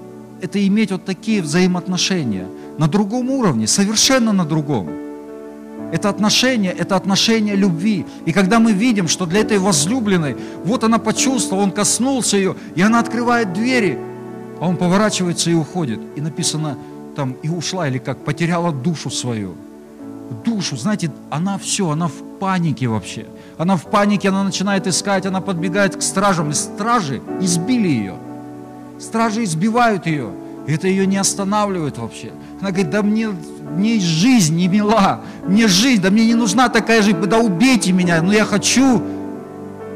[0.43, 2.47] это иметь вот такие взаимоотношения
[2.79, 4.89] на другом уровне, совершенно на другом.
[5.93, 8.07] Это отношение, это отношение любви.
[8.25, 12.83] И когда мы видим, что для этой возлюбленной, вот она почувствовала, он коснулся ее, и
[12.83, 13.99] она открывает двери,
[14.61, 16.01] а он поворачивается и уходит.
[16.17, 16.79] И написано
[17.17, 19.55] там, и ушла, или как, потеряла душу свою.
[20.45, 23.27] душу, знаете, она все, она в панике вообще.
[23.59, 28.15] Она в панике, она начинает искать, она подбегает к стражам, и стражи избили ее.
[29.01, 30.31] Стражи избивают ее.
[30.67, 32.33] Это ее не останавливает вообще.
[32.61, 33.31] Она говорит, да мне,
[33.75, 38.21] мне жизнь не мила, мне жизнь, да мне не нужна такая жизнь, да убейте меня,
[38.23, 39.03] но я хочу,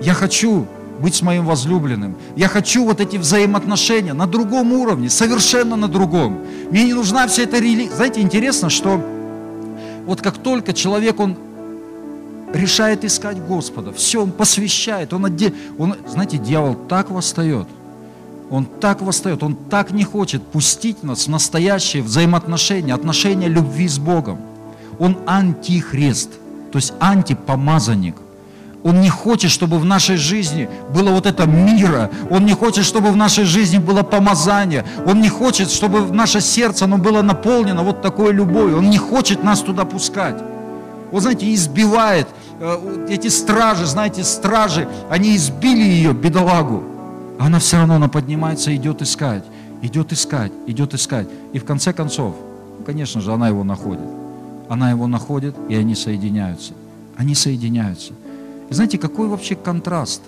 [0.01, 0.67] я хочу
[1.01, 2.17] быть с моим возлюбленным.
[2.35, 6.39] Я хочу вот эти взаимоотношения на другом уровне, совершенно на другом.
[6.71, 7.95] Мне не нужна вся эта религия.
[7.95, 9.05] Знаете, интересно, что
[10.07, 11.37] вот как только человек, он
[12.53, 15.53] решает искать Господа, все, он посвящает, он, отде...
[15.77, 17.67] он знаете, дьявол так восстает,
[18.51, 23.99] он так восстает, он так не хочет пустить нас в настоящие взаимоотношения, отношения любви с
[23.99, 24.39] Богом.
[24.99, 26.31] Он антихрист,
[26.71, 28.17] то есть антипомазанник.
[28.85, 32.11] Он не хочет, чтобы в нашей жизни было вот это мира.
[32.31, 34.85] Он не хочет, чтобы в нашей жизни было помазание.
[35.07, 38.77] Он не хочет, чтобы в наше сердце оно было наполнено вот такой любовью.
[38.77, 40.37] Он не хочет нас туда пускать.
[41.13, 42.29] Он, знаете, избивает
[42.61, 46.94] э, эти стражи, знаете, стражи, они избили ее, бедолагу.
[47.39, 49.45] Она все равно, она поднимается идет искать,
[49.83, 51.29] идет искать, идет искать.
[51.53, 52.35] И в конце концов,
[52.87, 54.09] конечно же, она его находит.
[54.69, 56.75] Она его находит, и они соединяются.
[57.17, 58.13] Они соединяются.
[58.71, 60.23] И знаете, какой вообще контраст?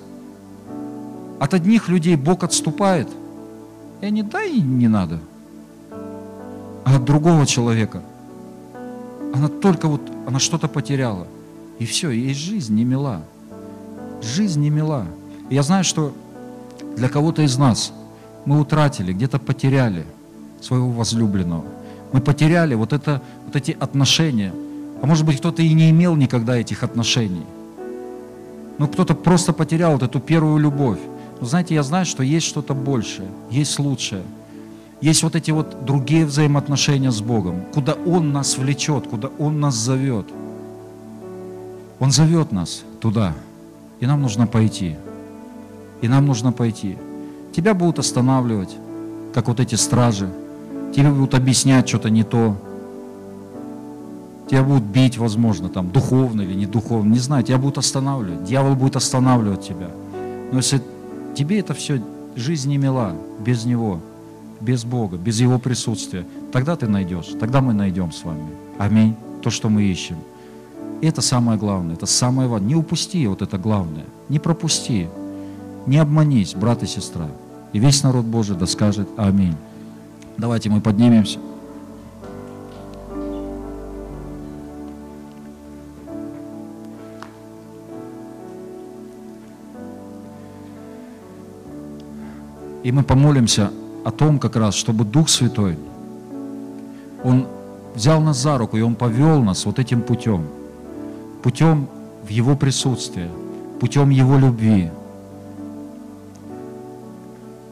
[1.39, 3.09] От одних людей Бог отступает,
[4.01, 5.19] и они, да, и не надо.
[6.85, 8.03] А от другого человека,
[9.35, 11.27] она только вот, она что-то потеряла.
[11.79, 13.23] И все, ей жизнь не мила.
[14.23, 15.07] Жизнь не мила.
[15.51, 16.15] И я знаю, что
[16.97, 17.93] для кого-то из нас
[18.45, 20.07] мы утратили, где-то потеряли
[20.61, 21.65] своего возлюбленного.
[22.13, 24.53] Мы потеряли вот, это, вот эти отношения.
[25.03, 27.45] А может быть, кто-то и не имел никогда этих отношений.
[28.79, 30.99] Ну, кто-то просто потерял вот эту первую любовь.
[31.41, 34.23] Но знаете, я знаю, что есть что-то большее, есть лучшее.
[35.03, 39.75] Есть вот эти вот другие взаимоотношения с Богом, куда Он нас влечет, куда Он нас
[39.75, 40.27] зовет.
[41.99, 43.35] Он зовет нас туда,
[44.01, 44.97] и нам нужно пойти.
[46.07, 46.97] И нам нужно пойти.
[47.53, 48.77] Тебя будут останавливать,
[49.35, 50.33] как вот эти стражи.
[50.95, 52.57] Тебе будут объяснять что-то не то.
[54.49, 58.45] Тебя будут бить, возможно, там, духовно или не духовно, не знаю, тебя будут останавливать.
[58.45, 59.91] Дьявол будет останавливать тебя.
[60.53, 60.81] Но если
[61.35, 62.01] тебе это все,
[62.37, 63.13] жизнь не мила
[63.45, 63.99] без Него,
[64.61, 68.47] без Бога, без Его присутствия, тогда ты найдешь, тогда мы найдем с вами.
[68.79, 69.17] Аминь.
[69.43, 70.19] То, что мы ищем.
[71.01, 72.69] И это самое главное, это самое важное.
[72.69, 75.09] Не упусти вот это главное, не пропусти,
[75.87, 77.29] не обманись, брат и сестра.
[77.73, 79.57] И весь народ Божий да скажет Аминь.
[80.37, 81.39] Давайте мы поднимемся.
[92.83, 93.73] И мы помолимся
[94.05, 95.77] о том как раз, чтобы Дух Святой,
[97.25, 97.49] Он
[97.97, 100.47] взял нас за руку, и Он повел нас вот этим путем.
[101.43, 101.89] Путем
[102.23, 103.29] в Его присутствие,
[103.81, 104.91] путем Его любви.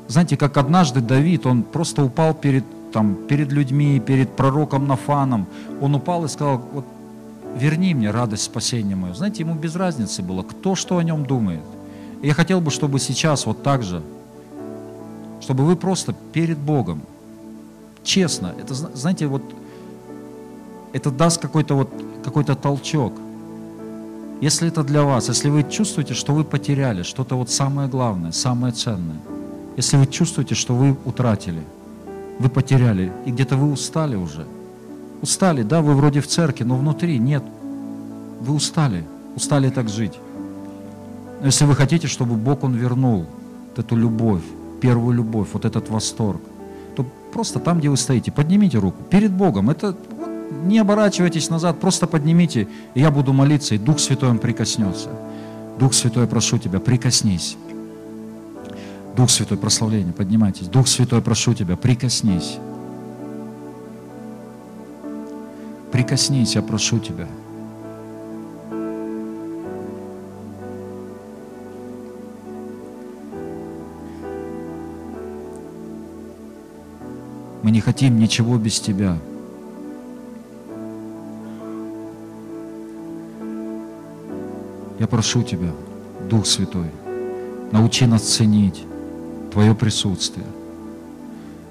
[0.08, 5.46] Знаете, как однажды Давид, он просто упал перед, там, перед людьми, перед пророком Нафаном.
[5.80, 6.84] Он упал и сказал, вот
[7.56, 9.14] верни мне радость спасения мою.
[9.14, 11.62] Знаете, ему без разницы было, кто что о нем думает.
[12.22, 14.02] И я хотел бы, чтобы сейчас вот так же
[15.44, 17.02] чтобы вы просто перед Богом,
[18.02, 19.42] честно, это, знаете, вот,
[20.94, 21.90] это даст какой-то вот,
[22.24, 23.12] какой-то толчок.
[24.40, 28.72] Если это для вас, если вы чувствуете, что вы потеряли что-то вот самое главное, самое
[28.72, 29.18] ценное,
[29.76, 31.62] если вы чувствуете, что вы утратили,
[32.38, 34.46] вы потеряли, и где-то вы устали уже,
[35.22, 37.42] устали, да, вы вроде в церкви, но внутри нет,
[38.40, 39.04] вы устали,
[39.36, 40.18] устали так жить.
[41.40, 43.26] Но если вы хотите, чтобы Бог, Он вернул
[43.68, 44.42] вот эту любовь,
[44.80, 46.40] первую любовь, вот этот восторг,
[46.96, 49.70] то просто там, где вы стоите, поднимите руку перед Богом.
[49.70, 49.96] Это
[50.64, 55.10] не оборачивайтесь назад, просто поднимите, и я буду молиться, и Дух Святой он прикоснется.
[55.78, 57.56] Дух Святой, прошу тебя, прикоснись.
[59.16, 60.66] Дух Святой, прославление, поднимайтесь.
[60.66, 62.58] Дух Святой, прошу тебя, прикоснись.
[65.92, 67.28] Прикоснись, я прошу тебя.
[77.62, 79.16] Мы не хотим ничего без Тебя.
[84.98, 85.70] Я прошу Тебя,
[86.28, 86.90] Дух Святой,
[87.70, 88.84] научи нас ценить
[89.54, 90.46] Твое присутствие.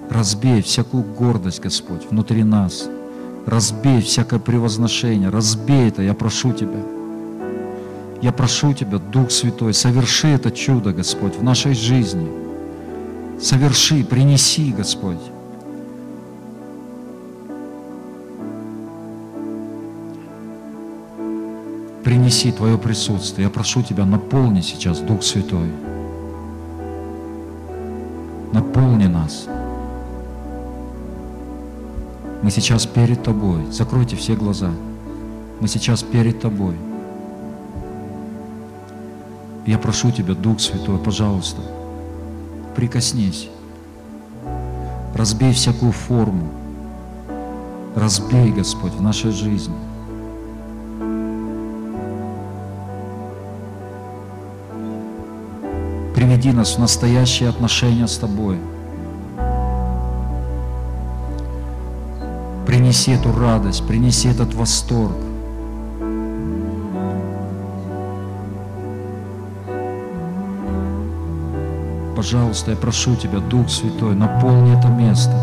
[0.09, 2.87] Разбей всякую гордость, Господь, внутри нас.
[3.45, 5.27] Разбей всякое превозношение.
[5.27, 6.79] Разбей это, я прошу Тебя.
[8.21, 12.25] Я прошу Тебя, Дух Святой, соверши это чудо, Господь, в нашей жизни.
[13.41, 15.19] Соверши, принеси, Господь,
[22.05, 23.47] принеси Твое присутствие.
[23.47, 25.69] Я прошу Тебя, наполни сейчас Дух Святой.
[28.73, 29.45] Наполни нас.
[32.41, 33.71] Мы сейчас перед Тобой.
[33.71, 34.71] Закройте все глаза.
[35.59, 36.75] Мы сейчас перед Тобой.
[39.67, 41.61] Я прошу Тебя, Дух Святой, пожалуйста,
[42.75, 43.47] прикоснись.
[45.13, 46.49] Разбей всякую форму.
[47.95, 49.75] Разбей, Господь, в нашей жизни.
[56.33, 58.57] Приведи нас в настоящие отношения с Тобой.
[62.65, 65.15] Принеси эту радость, принеси этот восторг.
[72.15, 75.35] Пожалуйста, я прошу Тебя, Дух Святой, наполни это место.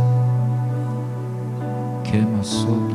[2.05, 2.91] Кема сод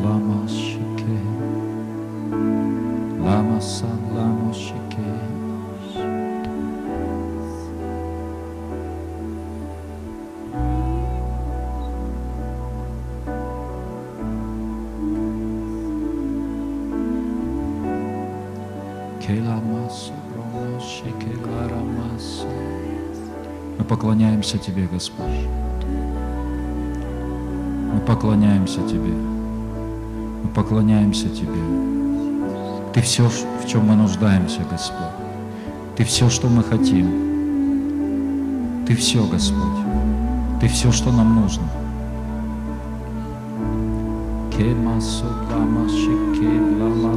[24.05, 25.25] поклоняемся Тебе, Господь.
[27.91, 29.15] Мы поклоняемся Тебе.
[30.43, 31.63] Мы поклоняемся Тебе.
[32.93, 35.07] Ты все, в чем мы нуждаемся, Господь.
[35.95, 37.07] Ты все, что мы хотим.
[38.85, 39.79] Ты все, Господь.
[40.61, 41.63] Ты все, что нам нужно.
[44.55, 47.11] Кемасу, лама, шике, лама,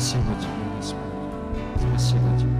[0.00, 0.98] Спасибо Тебе, Господь.
[1.76, 2.50] Спасибо Тебе.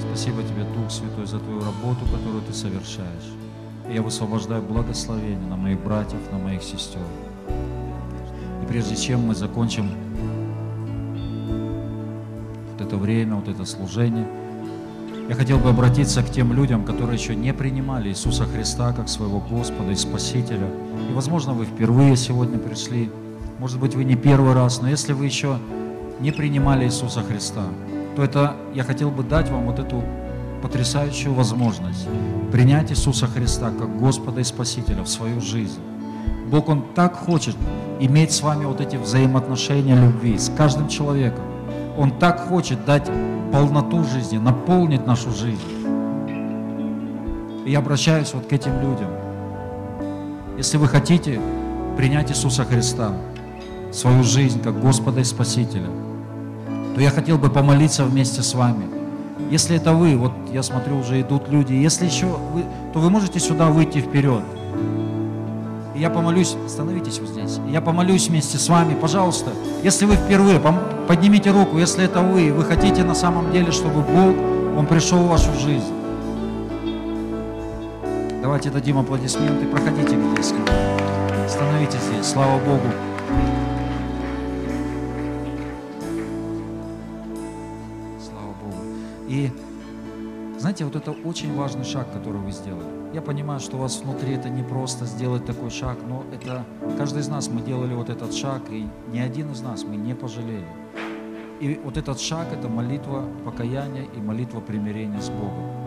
[0.00, 3.34] Спасибо Тебе, Дух Святой, за Твою работу, которую Ты совершаешь.
[3.86, 7.02] И я высвобождаю благословение на моих братьев, на моих сестер.
[8.62, 9.90] И прежде чем мы закончим
[12.72, 14.26] вот это время, вот это служение,
[15.28, 19.38] я хотел бы обратиться к тем людям, которые еще не принимали Иисуса Христа как своего
[19.38, 20.70] Господа и Спасителя.
[21.10, 23.10] И, возможно, вы впервые сегодня пришли,
[23.58, 25.58] может быть, вы не первый раз, но если вы еще
[26.20, 27.64] не принимали Иисуса Христа,
[28.14, 30.02] то это я хотел бы дать вам вот эту
[30.62, 32.06] потрясающую возможность
[32.52, 35.80] принять Иисуса Христа как Господа и Спасителя в свою жизнь.
[36.50, 37.56] Бог, Он так хочет
[38.00, 41.44] иметь с вами вот эти взаимоотношения любви, с каждым человеком.
[41.96, 43.10] Он так хочет дать
[43.52, 45.60] полноту жизни, наполнить нашу жизнь.
[47.66, 49.10] И я обращаюсь вот к этим людям.
[50.56, 51.40] Если вы хотите
[51.96, 53.12] принять Иисуса Христа
[53.92, 55.88] свою жизнь как Господа и Спасителя,
[56.94, 58.86] то я хотел бы помолиться вместе с вами.
[59.50, 63.40] Если это вы, вот я смотрю, уже идут люди, если еще вы, то вы можете
[63.40, 64.42] сюда выйти вперед.
[65.94, 67.58] И я помолюсь, становитесь вот здесь.
[67.68, 69.50] Я помолюсь вместе с вами, пожалуйста.
[69.82, 70.60] Если вы впервые,
[71.06, 74.36] поднимите руку, если это вы, вы хотите на самом деле, чтобы Бог,
[74.76, 75.94] Он пришел в вашу жизнь.
[78.42, 80.54] Давайте дадим аплодисменты, проходите здесь.
[81.48, 83.07] Становитесь здесь, слава Богу.
[89.28, 89.50] И
[90.58, 93.14] знаете, вот это очень важный шаг, который вы сделали.
[93.14, 96.64] Я понимаю, что у вас внутри это не просто сделать такой шаг, но это
[96.98, 100.14] каждый из нас мы делали вот этот шаг, и ни один из нас мы не
[100.14, 100.66] пожалели.
[101.60, 105.77] И вот этот шаг– это молитва покаяния и молитва примирения с Богом.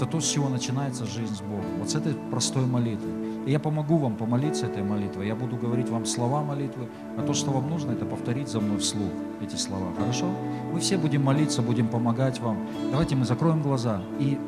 [0.00, 1.66] Это то, с чего начинается жизнь с Богом.
[1.78, 3.10] Вот с этой простой молитвы.
[3.44, 5.26] И я помогу вам помолиться этой молитвой.
[5.26, 6.88] Я буду говорить вам слова молитвы,
[7.18, 9.10] а то, что вам нужно, это повторить за мной вслух
[9.42, 9.92] эти слова.
[9.98, 10.24] Хорошо?
[10.72, 12.66] Мы все будем молиться, будем помогать вам.
[12.90, 14.38] Давайте мы закроем глаза и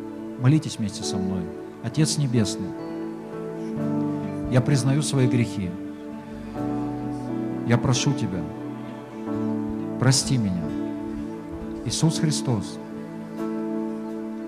[0.40, 1.42] молитесь вместе со мной.
[1.82, 2.70] Отец Небесный,
[4.50, 5.68] я признаю свои грехи.
[7.66, 8.42] Я прошу Тебя,
[10.00, 10.64] прости меня.
[11.84, 12.78] Иисус Христос,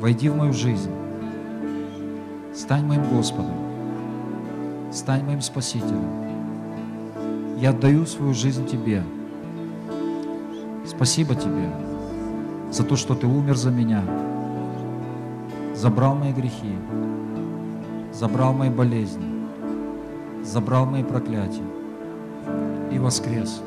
[0.01, 0.91] войди в мою жизнь,
[2.55, 3.55] стань моим Господом,
[4.93, 6.25] стань моим Спасителем.
[7.59, 9.03] Я отдаю свою жизнь Тебе.
[10.87, 11.71] Спасибо Тебе
[12.71, 14.03] за то, что Ты умер за меня,
[15.75, 16.75] забрал мои грехи,
[18.13, 19.47] забрал мои болезни,
[20.43, 21.63] забрал мои проклятия
[22.93, 23.63] и воскрес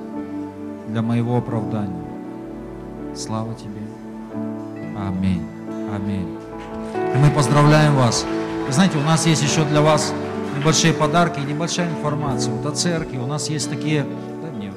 [0.90, 2.06] для моего оправдания.
[3.16, 3.82] Слава Тебе.
[4.98, 5.47] Аминь.
[5.94, 6.38] Аминь.
[6.94, 8.26] И мы поздравляем вас.
[8.66, 10.14] Вы знаете, у нас есть еще для вас
[10.58, 12.54] небольшие подарки и небольшая информация.
[12.54, 13.18] Вот о церкви.
[13.18, 14.06] У нас есть такие,
[14.42, 14.74] дай мне,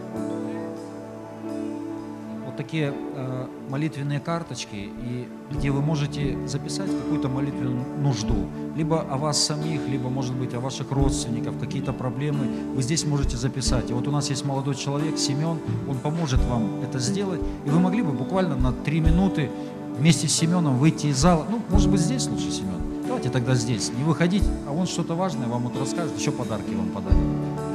[2.47, 8.47] вот такие э, молитвенные карточки, и где вы можете записать какую-то молитвенную нужду.
[8.77, 12.47] Либо о вас самих, либо, может быть, о ваших родственников, какие-то проблемы.
[12.77, 13.91] Вы здесь можете записать.
[13.91, 15.59] И вот у нас есть молодой человек, Семен,
[15.89, 17.41] он поможет вам это сделать.
[17.65, 19.51] И вы могли бы буквально на три минуты
[19.99, 21.47] вместе с Семеном выйти из зала.
[21.51, 22.81] Ну, может быть, здесь лучше, Семен.
[23.07, 23.91] Давайте тогда здесь.
[23.97, 27.19] Не выходить, а он что-то важное вам вот расскажет, еще подарки вам подарит.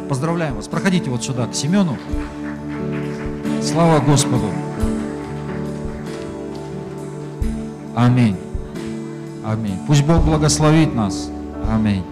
[0.09, 0.67] Поздравляем вас.
[0.67, 1.97] Проходите вот сюда, к Семену.
[3.61, 4.49] Слава Господу.
[7.95, 8.37] Аминь.
[9.45, 9.77] Аминь.
[9.87, 11.29] Пусть Бог благословит нас.
[11.69, 12.03] Аминь.